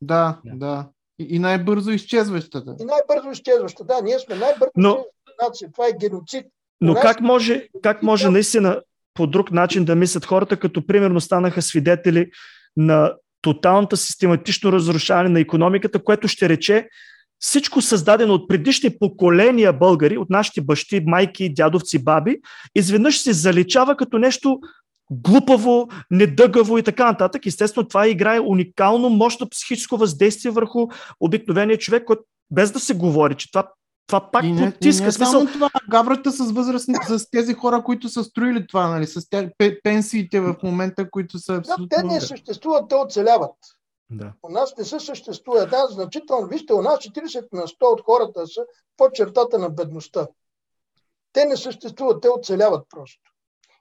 [0.00, 0.88] Да, да.
[1.18, 2.76] И, и най-бързо изчезващата.
[2.80, 4.00] И най-бързо изчезваща, да.
[4.02, 5.04] Ние сме най-бързо Но...
[5.42, 5.72] нация.
[5.72, 6.46] Това е геноцид.
[6.80, 8.80] Но как може, как може наистина
[9.14, 12.30] по друг начин да мислят хората, като примерно станаха свидетели
[12.76, 13.12] на
[13.42, 16.88] тоталната систематично разрушаване на економиката, което ще рече,
[17.38, 22.40] всичко създадено от предишни поколения българи, от нашите бащи, майки, дядовци, баби,
[22.74, 24.58] изведнъж се заличава като нещо
[25.10, 27.46] глупаво, недъгаво и така нататък.
[27.46, 30.86] Естествено, това играе уникално мощно психическо въздействие върху
[31.20, 33.68] обикновения човек, който без да се говори, че това
[34.06, 35.02] това пак и не, потиска.
[35.02, 35.32] И не смисъл...
[35.32, 39.50] само това, гаврата с възрастни, с тези хора, които са строили това, нали, с тях,
[39.82, 41.86] пенсиите в момента, които са абсолютно...
[41.86, 43.56] Да, те не съществуват, те оцеляват.
[44.10, 44.32] Да.
[44.42, 48.46] У нас не се съществува една значителна, вижте, у нас 40 на 100 от хората
[48.46, 48.60] са
[48.96, 50.26] под чертата на бедността.
[51.32, 53.33] Те не съществуват, те оцеляват просто.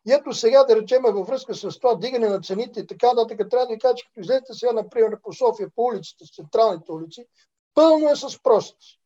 [0.07, 3.49] И ето сега да речем във връзка с това дигане на цените и така нататък,
[3.49, 7.25] трябва да ви кажа, че като излезете сега, например, по София, по улиците, централните улици,
[7.73, 8.99] пълно е с простици.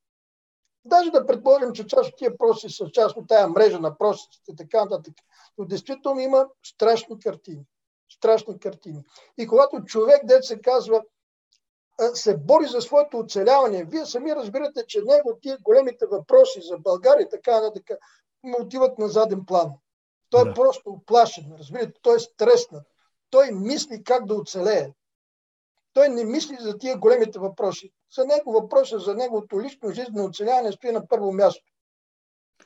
[0.86, 4.52] Даже да предположим, че част от тия простици са част от тая мрежа на простиците
[4.52, 5.14] и така нататък.
[5.58, 7.66] Но действително има страшни картини
[8.10, 9.04] страшни картини.
[9.38, 11.04] И когато човек, дет се казва,
[12.14, 13.86] се бори за своето оцеляване.
[13.86, 18.00] Вие сами разбирате, че него тия големите въпроси за България и така нататък
[18.43, 19.72] му отиват на заден план.
[20.30, 20.49] Той да.
[20.49, 22.84] е просто оплашен, разбирате, той е стреснат.
[23.30, 24.93] Той мисли как да оцелее.
[25.93, 27.91] Той не мисли за тия големите въпроси.
[28.15, 31.63] За него въпроса за неговото лично жизнено оцеляване стои на първо място.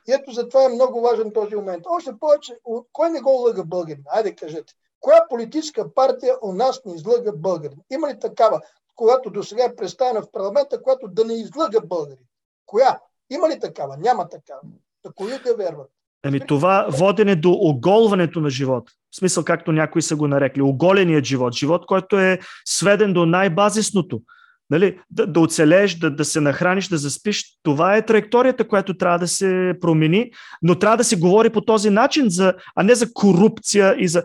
[0.07, 1.85] И ето затова е много важен този момент.
[1.87, 2.57] Още повече,
[2.93, 4.03] кой не го лъга българин?
[4.07, 4.73] Айде кажете.
[4.99, 7.79] Коя политическа партия у нас не излъга българин?
[7.89, 8.61] Има ли такава,
[8.95, 12.25] когато до сега е представена в парламента, която да не излъга българин?
[12.65, 12.99] Коя?
[13.29, 13.97] Има ли такава?
[13.97, 14.61] Няма такава.
[15.05, 15.91] Да кои да верват?
[16.23, 18.91] Ами това водене до оголването на живота.
[19.11, 20.61] В смисъл, както някои са го нарекли.
[20.61, 21.55] Оголеният живот.
[21.55, 24.21] Живот, който е сведен до най-базисното.
[24.69, 27.45] Нали, да, да оцелееш, да, да се нахраниш, да заспиш.
[27.63, 31.89] Това е траекторията, която трябва да се промени, но трябва да се говори по този
[31.89, 33.95] начин, за, а не за корупция.
[33.97, 34.23] И за...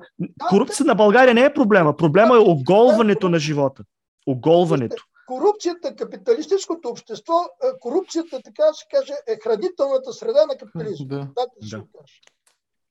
[0.49, 1.97] Корупция на България не е проблема.
[1.97, 3.83] Проблема е оголването на живота.
[4.27, 5.05] Оголването.
[5.27, 7.49] Корупцията, капиталистическото общество,
[7.81, 11.07] корупцията, така да се каже, е хранителната среда на капитализма.
[11.07, 11.29] Да.
[11.37, 11.85] да, да.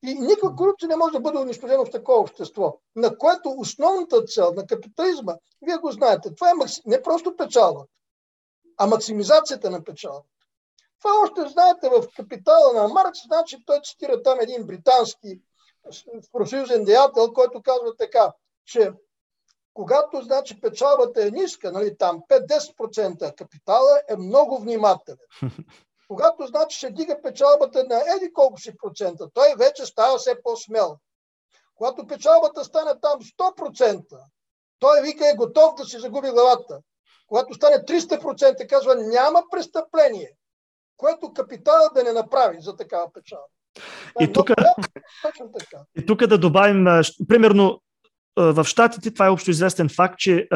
[0.02, 4.52] И никаква корупция не може да бъде унищожена в такова общество, на което основната цел
[4.56, 6.52] на капитализма, вие го знаете, това е
[6.86, 7.92] не просто печалбата,
[8.76, 10.28] а максимизацията на печалбата.
[10.98, 15.40] Това още знаете в капитала на Маркс, значи той цитира там един британски
[16.32, 18.32] профсъюзен деятел, който казва така,
[18.64, 18.92] че
[19.76, 25.18] когато значи печалбата е ниска, нали, там 5-10% капитала е много внимателен.
[26.08, 30.96] Когато значи ще дига печалбата на еди колко си процента, той вече става все по-смел.
[31.74, 34.02] Когато печалбата стане там 100%,
[34.78, 36.78] той вика е готов да си загуби главата.
[37.26, 40.32] Когато стане 300%, казва няма престъпление,
[40.96, 43.46] което капитала да не направи за такава печалба.
[44.20, 44.50] И тук,
[45.96, 46.86] и тук да добавим,
[47.28, 47.80] примерно,
[48.36, 50.48] в Штатите това е общо известен факт, че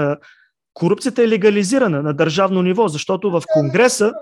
[0.75, 4.13] корупцията е легализирана на държавно ниво, защото в Конгреса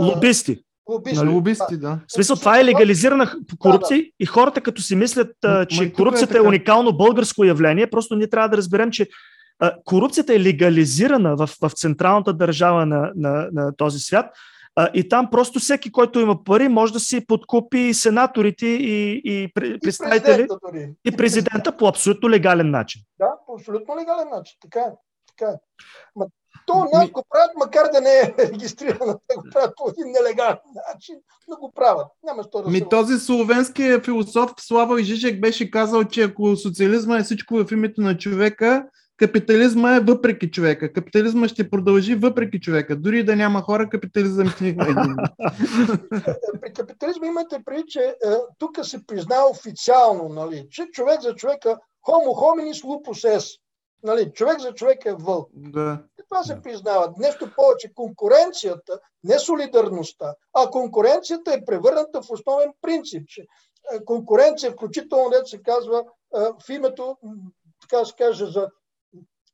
[0.00, 0.58] лобисти.
[0.90, 1.34] Лобисти, нали?
[1.34, 2.00] лобисти да.
[2.08, 4.08] В смисъл, това е легализирана корупция да, да.
[4.20, 8.16] и хората като си мислят, а, че Ма, корупцията е, е уникално българско явление, просто
[8.16, 9.08] ние трябва да разберем, че
[9.58, 14.26] а, корупцията е легализирана в, в централната държава на, на, на този свят
[14.78, 19.52] а, и там просто всеки, който има пари, може да си подкупи сенаторите и, и,
[19.54, 23.02] представители и президента, и президента по абсолютно легален начин.
[23.18, 24.58] Да, по абсолютно легален начин.
[24.62, 24.92] Така е.
[25.28, 25.54] Така е.
[26.16, 26.26] Ма,
[26.66, 30.58] то нас го правят, макар да не е регистрирано, те го правят по един нелегален
[30.92, 31.16] начин,
[31.48, 32.06] но го правят.
[32.22, 37.18] Няма що да Ми, се този словенски философ Слава Жижек беше казал, че ако социализма
[37.18, 38.88] е всичко в името на човека,
[39.18, 40.92] капитализма е въпреки човека.
[40.92, 42.96] Капитализма ще продължи въпреки човека.
[42.96, 45.16] Дори да няма хора, капитализъм ще има един.
[46.60, 48.14] При капитализма имате преди, че е,
[48.58, 53.60] тук се признава официално, нали, че човек за човека homo hominis lupus est.
[54.02, 55.50] Нали, човек за човек е вълк.
[55.54, 56.02] Да.
[56.20, 57.12] И това се признава.
[57.18, 57.94] Нещо повече.
[57.94, 65.48] Конкуренцията, не солидарността, а конкуренцията е превърната в основен принцип, че е, конкуренция, включително, дето
[65.48, 66.04] се казва
[66.36, 67.16] е, в името,
[67.80, 68.68] така се каже, за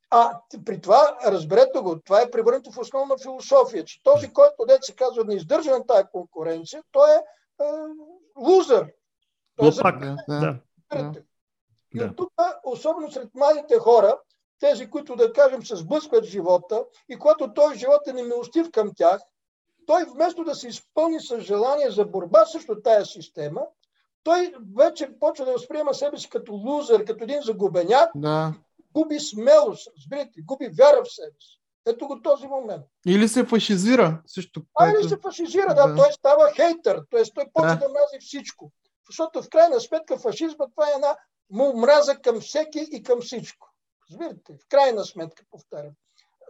[0.09, 4.81] а при това, разберете го, това е превърнато в основна философия, че този, който дете
[4.81, 7.65] се казва не издържа на тази конкуренция, той е, е
[8.39, 8.91] лузър.
[9.57, 10.15] Той е пак, да.
[10.29, 11.13] да.
[11.95, 12.33] И от тук,
[12.63, 14.19] особено сред младите хора,
[14.59, 19.21] тези, които да кажем се сблъскват живота и когато той живот е немилостив към тях,
[19.85, 23.61] той вместо да се изпълни с желание за борба срещу тая система,
[24.23, 28.53] той вече почва да възприема себе си като лузър, като един загубеняк, да.
[28.95, 31.59] Губи смелост, разбирате, губи вяра в себе си.
[31.85, 32.85] Ето го този момент.
[33.07, 34.61] Или се фашизира също.
[34.75, 35.87] А, или се фашизира, да.
[35.87, 35.95] да.
[35.95, 37.23] Той става хейтър, т.е.
[37.23, 37.79] той почва да.
[37.79, 38.71] да мрази всичко.
[39.09, 41.17] Защото в крайна сметка фашизма това е една
[41.49, 43.67] му мраза към всеки и към всичко.
[44.11, 44.53] Разбирате?
[44.53, 45.91] В крайна сметка, повтарям.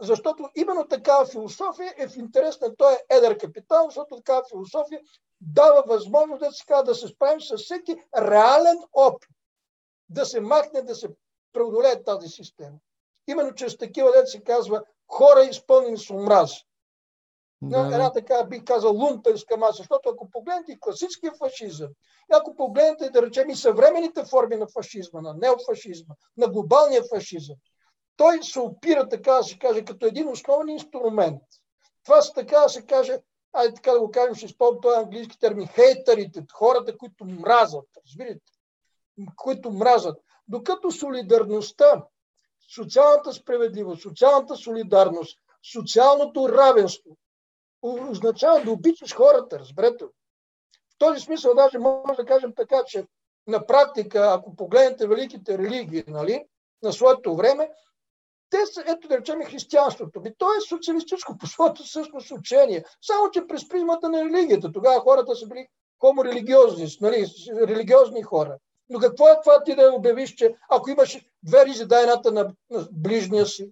[0.02, 5.02] Защото именно такава философия е в интерес на този едър капитал, защото такава философия
[5.42, 9.30] дава възможност да се, да се справим с всеки реален опит.
[10.10, 11.10] Да се махне, да се
[11.56, 12.78] преодолее тази система.
[13.28, 16.52] Именно чрез такива, да се казва, хора изпълнени с омраз.
[17.62, 17.80] Да.
[17.80, 21.90] Една така бих казал лумпенска маса, защото ако погледнете класическия фашизъм,
[22.32, 27.56] и ако погледнете, да речем, и съвременните форми на фашизма, на неофашизма, на глобалния фашизъм,
[28.18, 31.42] той се опира, така да се каже, като един основен инструмент.
[32.04, 33.20] Това са, така да се каже,
[33.54, 38.52] айде така да го кажем, ще използвам този английски термин, хейтерите, хората, които мразят, разбирате,
[39.36, 40.18] които мразят.
[40.48, 42.06] Докато солидарността,
[42.76, 45.40] социалната справедливост, социалната солидарност,
[45.74, 47.18] социалното равенство
[47.82, 50.06] означава да обичаш хората, разберете.
[50.06, 53.06] В този смисъл даже може да кажем така, че
[53.48, 56.46] на практика, ако погледнете великите религии нали,
[56.84, 57.70] на своето време,
[58.50, 60.22] те са, ето да речем християнството.
[60.22, 62.84] Би, то е социалистическо по своето същност учение.
[63.02, 64.72] Само, че през призмата на религията.
[64.72, 65.68] Тогава хората са били
[66.00, 67.26] хомо-религиозни, нали,
[67.68, 68.58] религиозни хора.
[68.90, 72.52] Но какво е това ти да обявиш, че ако имаш две ризи, дай едната на,
[72.72, 73.70] на ближния си?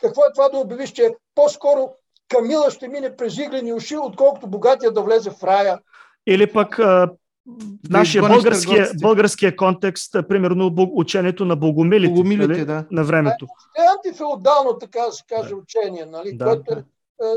[0.00, 1.90] Какво е това да обявиш, че по-скоро
[2.28, 5.78] Камила ще мине през иглени уши, отколкото богатия да влезе в рая?
[6.26, 7.08] Или пък в
[7.90, 12.64] нашия българския, българския контекст, примерно учението на богомилите, богомилите нали?
[12.64, 12.84] да.
[12.90, 13.46] на времето.
[13.78, 15.56] Е, е антифеодално, така да се каже, да.
[15.56, 16.36] учение, нали?
[16.36, 16.84] Да, което, да.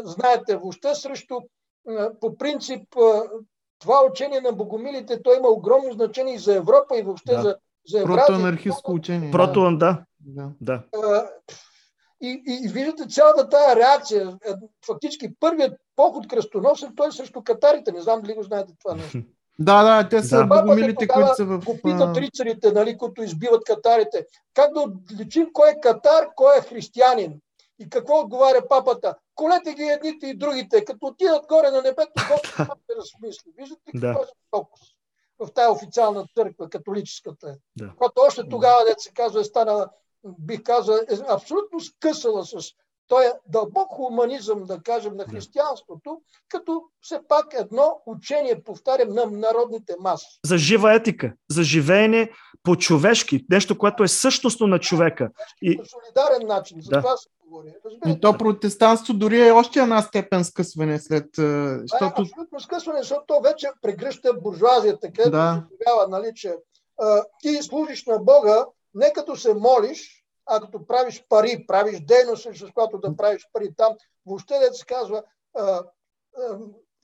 [0.03, 1.35] знаете, въобще срещу,
[2.21, 2.83] по принцип,
[3.79, 7.41] това учение на богомилите, то има огромно значение и за Европа, и въобще да.
[7.41, 7.55] за,
[7.87, 8.25] за Евразия.
[8.25, 9.31] Протоанархистско учение.
[9.31, 10.03] Протоан, да.
[10.19, 10.51] да.
[10.61, 10.83] да.
[12.21, 14.37] И, и, и виждате цялата тая реакция.
[14.47, 14.51] Е,
[14.87, 17.91] фактически първият поход кръстоносен, той е срещу катарите.
[17.91, 19.17] Не знам дали го знаете това нещо.
[19.61, 20.45] Да, да, те са да.
[20.45, 21.59] богомилите, които са в...
[21.65, 24.25] Го питат рицарите, нали, които избиват катарите.
[24.53, 27.33] Как да отличим кой е катар, кой е християнин?
[27.79, 29.15] И какво отговаря папата?
[29.39, 30.85] Колете ги едните и другите.
[30.85, 33.51] Като отидат горе на небето, Господ се размисли.
[33.57, 34.81] Виждате какво е фокус
[35.39, 37.55] в тази официална църква, католическата.
[37.77, 37.93] Да.
[37.97, 39.89] Която още тогава, дете се казва, е станала,
[40.39, 42.57] бих казал, е абсолютно скъсала с
[43.07, 49.25] той е дълбок хуманизъм, да кажем, на християнството, като все пак едно учение, повтарям, на
[49.25, 50.39] народните маси.
[50.45, 52.31] За жива етика, за живеене
[52.63, 55.29] по-човешки, нещо, което е същностно на човека.
[55.61, 55.77] И...
[55.77, 57.01] По солидарен начин, за да.
[57.01, 57.15] това
[57.49, 57.75] се говори.
[58.07, 61.25] И то протестанство дори е още една степен скъсване след...
[61.35, 62.05] Защото...
[62.05, 65.67] е абсолютно скъсване, защото то вече прегръща буржуазията, където да.
[65.85, 66.55] появява, нали, че
[67.01, 72.47] а, ти служиш на Бога, не като се молиш, а като правиш пари, правиш дейност,
[72.57, 73.93] с която да правиш пари там,
[74.25, 75.23] въобще да се казва,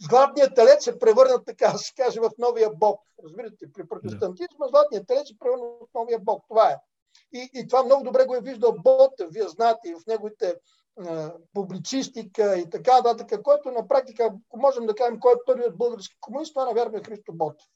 [0.10, 3.02] златният телец се превърна, така да се каже, в новия бог.
[3.24, 6.44] Разбирате, при протестантизма златният телец се превърна в новия бог.
[6.48, 6.76] Това е.
[7.34, 10.56] И, и това много добре го е виждал Ботев, вие знаете, и в неговите
[11.54, 16.16] публицистика и така нататък, който на практика, ако можем да кажем кой е първият български
[16.20, 17.68] комунист, това навярно е Христо Ботев.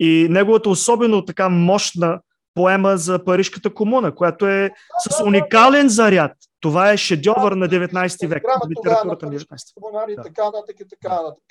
[0.00, 2.20] И неговата особено така мощна
[2.54, 4.70] поема за Парижката комуна, която е
[5.08, 6.32] с уникален заряд.
[6.60, 8.44] Това е шедьовър на 19 век.
[8.70, 11.44] Литературата на 19 комуна и така нататък и така нататък.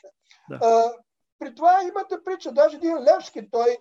[0.50, 0.94] Да.
[1.40, 3.78] при това имате притча, даже един Левски, той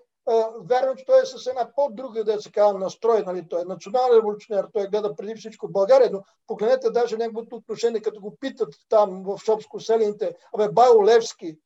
[0.60, 3.48] Вярвам, че той е с една по-друга, да се казва, настрой, нали?
[3.48, 8.20] той е национален революционер, той гледа преди всичко България, но погледнете даже неговото отношение, като
[8.20, 11.58] го питат там в Шопско селените, абе, Байо Левски,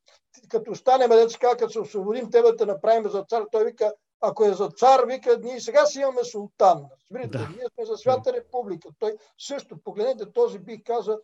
[0.49, 3.93] като станем, да се казва, като се освободим, тебе да направим за цар, той вика,
[4.21, 6.85] ако е за цар, вика, ние сега си имаме султан.
[7.01, 7.49] Разбирате, да.
[7.57, 8.89] ние сме за свята република.
[8.99, 11.19] Той също, погледнете този, бих казал,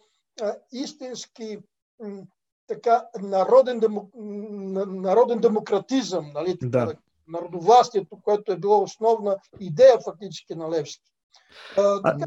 [0.72, 1.58] истински
[2.66, 4.10] така, народен, демо,
[4.86, 6.94] народен демократизъм, нали, да.
[7.28, 11.12] Народовластието, което е било основна идея фактически на Левски.
[11.76, 12.24] А, така,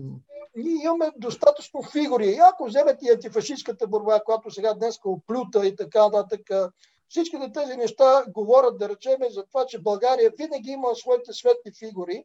[0.56, 2.28] ние имаме достатъчно фигури.
[2.28, 6.74] И ако вземете и антифашистската борба, която сега днес оплюта и така нататък,
[7.12, 12.24] Всичките тези неща говорят, да речеме, за това, че България винаги има своите светли фигури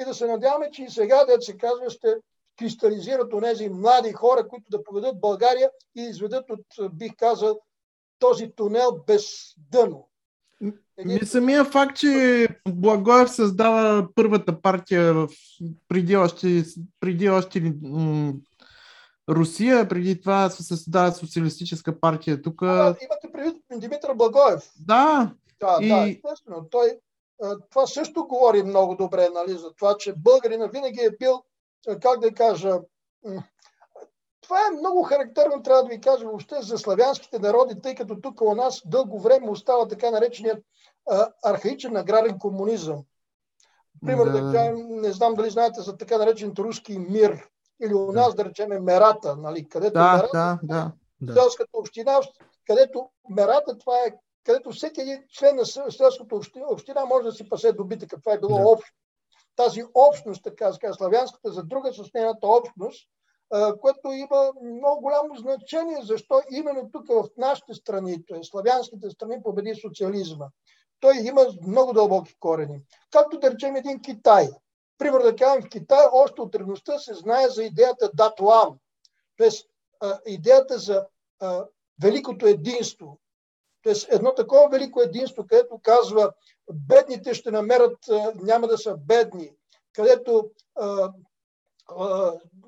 [0.00, 2.14] и да се надяваме, че и сега, да се казва, ще
[2.58, 7.60] кристализират онези млади хора, които да поведат България и изведат от, бих казал,
[8.18, 10.08] този тунел без дъно.
[11.04, 15.28] Ми самия факт, че Благоев създава първата партия в
[15.88, 16.64] преди още,
[17.00, 17.74] преди още
[19.30, 22.42] Русия, преди това се създава социалистическа партия.
[22.42, 22.62] Тук...
[22.62, 24.62] А, имате предвид Димитър Благоев.
[24.78, 25.34] Да.
[25.60, 25.88] Да, и...
[25.88, 26.68] да, естествено.
[26.70, 26.98] Той,
[27.70, 31.42] това също говори много добре, нали, за това, че българина винаги е бил,
[32.02, 32.78] как да кажа,
[34.50, 38.40] това е много характерно, трябва да ви кажа въобще за славянските народи, тъй като тук
[38.40, 40.64] у нас дълго време остава така нареченият
[41.44, 43.04] архаичен аграрен комунизъм.
[44.06, 44.50] Примерно, да.
[44.50, 47.48] да не знам дали знаете за така наречен руски мир
[47.82, 52.20] или у нас, да, да речеме, Мерата, нали, където да, Мерата, да, да, селската община,
[52.66, 54.14] където Мерата, това е
[54.44, 58.20] където всеки един член на селската община, община може да си пасе добитъка.
[58.20, 58.68] Това е било да.
[58.68, 58.92] общо.
[59.56, 63.08] Тази общност, така ска, славянската за друга с нейната общност,
[63.80, 68.42] което има много голямо значение, защо именно тук в нашите страни, т.е.
[68.42, 70.46] славянските страни, победи социализма.
[71.00, 72.82] Той има много дълбоки корени.
[73.10, 74.48] Както да речем един Китай.
[74.98, 78.78] Примерно да кажем, в Китай още от древността се знае за идеята датуан,
[79.38, 79.48] т.е.
[80.26, 81.06] идеята за
[81.40, 81.64] а,
[82.02, 83.18] великото единство.
[83.82, 84.14] Т.е.
[84.14, 86.32] едно такова велико единство, където казва
[86.72, 89.52] бедните ще намерят, а, няма да са бедни,
[89.92, 91.12] където а,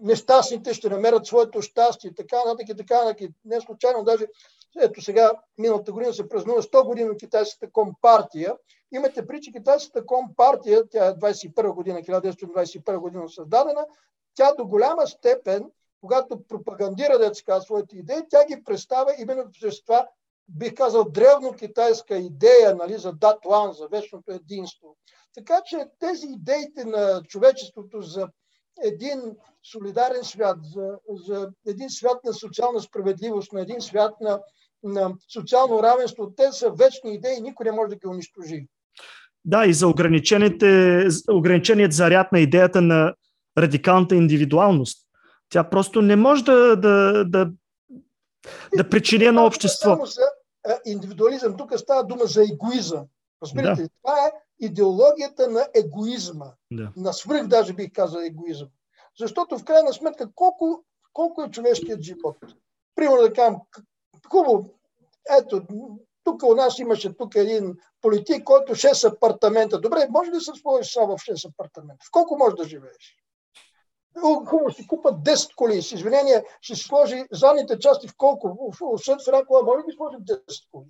[0.02, 3.30] нещастните ще намерят своето щастие, така нататък и така нататък.
[3.44, 4.26] Не случайно даже
[4.80, 8.56] ето сега, миналата година се празнува 100 години от китайската компартия.
[8.94, 13.86] Имате при, китайската компартия, тя е 21 година, 1921 година създадена,
[14.34, 15.70] тя до голяма степен,
[16.00, 20.08] когато пропагандира деца своите идеи, тя ги представя именно чрез това,
[20.48, 24.96] бих казал, древно китайска идея нали, за датуан, за вечното единство.
[25.34, 28.28] Така че тези идеите на човечеството за
[28.84, 29.20] един
[29.72, 34.40] солидарен свят, за, за един свят на социална справедливост, на един свят на,
[34.82, 38.66] на социално равенство, те са вечни идеи, никой не може да ги унищожи.
[39.44, 39.88] Да, и за
[41.30, 43.14] ограниченият заряд на идеята на
[43.58, 45.08] радикалната индивидуалност.
[45.48, 47.50] Тя просто не може да, да, да,
[48.76, 49.90] да причини на общество.
[49.90, 50.22] Само за
[50.86, 53.04] индивидуализъм, тук става дума за егоизъм.
[53.42, 53.88] Разбирате, да.
[54.02, 54.32] това е
[54.62, 56.46] идеологията на егоизма.
[56.70, 56.92] Да.
[56.96, 58.68] На свръх даже бих казал егоизъм.
[59.18, 62.36] Защото в крайна сметка колко, колко е човешкият живот?
[62.94, 63.56] Примерно да кажем,
[64.30, 64.64] хубаво,
[65.38, 65.62] ето,
[66.24, 69.80] тук у нас имаше тук един политик, който 6 апартамента.
[69.80, 72.04] Добре, може ли да се сложиш само в 6 апартамента?
[72.06, 73.18] В колко можеш да живееш?
[74.20, 75.82] Хубаво си купат 10 коли.
[75.82, 78.72] С извинение ще си сложи задните части в колко?
[78.80, 80.86] Освен в една кола, може да сложим 10 коли?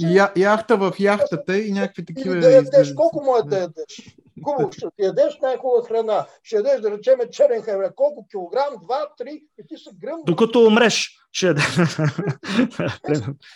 [0.00, 2.36] Я, яхта в яхтата и някакви такива.
[2.36, 4.16] да ядеш, колко му е да ядеш?
[4.44, 6.26] Хубаво, ще ти ядеш най-хубава храна.
[6.42, 7.90] Ще ядеш, да речем, черен хевре.
[7.96, 8.76] Колко килограм?
[8.82, 10.20] Два, три, и ти са гръм.
[10.26, 11.78] Докато умреш, ще ядеш.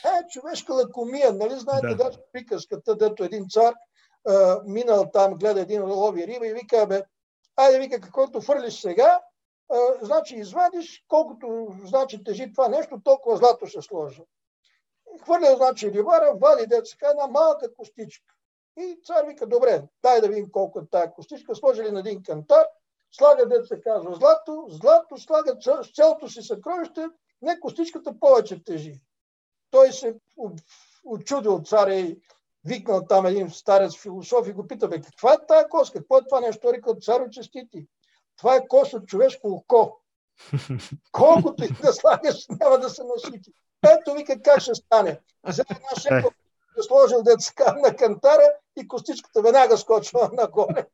[0.05, 1.33] е, човешка лакомия.
[1.33, 1.97] Нали знаете, да.
[1.97, 3.75] даже приказката, дето един цар
[4.27, 7.03] а, минал там, гледа един лови риба и вика, бе,
[7.57, 9.21] айде, вика, каквото фърлиш сега,
[9.73, 14.23] а, значи извадиш, колкото значи тежи това нещо, толкова злато ще сложа.
[15.23, 18.35] Хвърля, значи, рибара, вади деца една малка костичка.
[18.79, 21.55] И цар вика, добре, дай да видим колко е тая костичка.
[21.55, 22.67] Сложили на един кантар,
[23.13, 27.07] слага деца казва злато, злато слага с цялото си съкровище,
[27.43, 29.01] не костичката повече тежи.
[29.71, 30.17] Той се
[31.05, 32.21] очудил царя и
[32.65, 35.93] викнал там един старец философ и го пита, бе, каква е тая кост?
[35.93, 36.73] Какво е това нещо?
[36.73, 37.87] Рекал, царо честити.
[38.37, 40.01] Това е кост от човешко око.
[41.13, 43.51] Колкото и да слагаш, няма да се насити.
[43.85, 45.21] Ето вика как ще стане.
[45.49, 46.31] За една шепа
[46.79, 50.87] е сложил деца на кантара и костичката веднага скочва нагоре.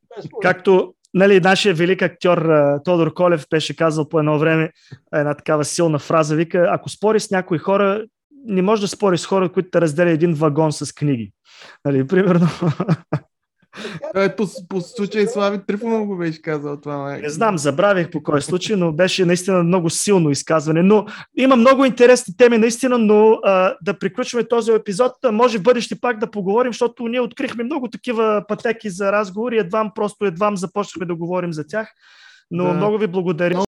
[0.43, 2.49] Както нали, нашия велик актьор
[2.85, 4.73] Тодор Колев беше казал по едно време
[5.15, 8.05] една такава силна фраза, вика, ако спори с някои хора,
[8.45, 11.33] не може да спори с хора, които те разделя един вагон с книги.
[11.85, 12.47] Нали, примерно.
[14.17, 17.17] Е, по, по случай Слави Трифонов го беше казал това.
[17.17, 20.83] Не знам, забравих по кой случай, но беше наистина много силно изказване.
[20.83, 25.13] Но има много интересни теми наистина, но а, да приключваме този епизод.
[25.33, 29.59] Може в бъдеще пак да поговорим, защото ние открихме много такива пътеки за разговори.
[29.59, 31.89] Едвам просто едвам започнахме да говорим за тях.
[32.51, 32.73] Но да.
[32.73, 33.63] много ви благодаря.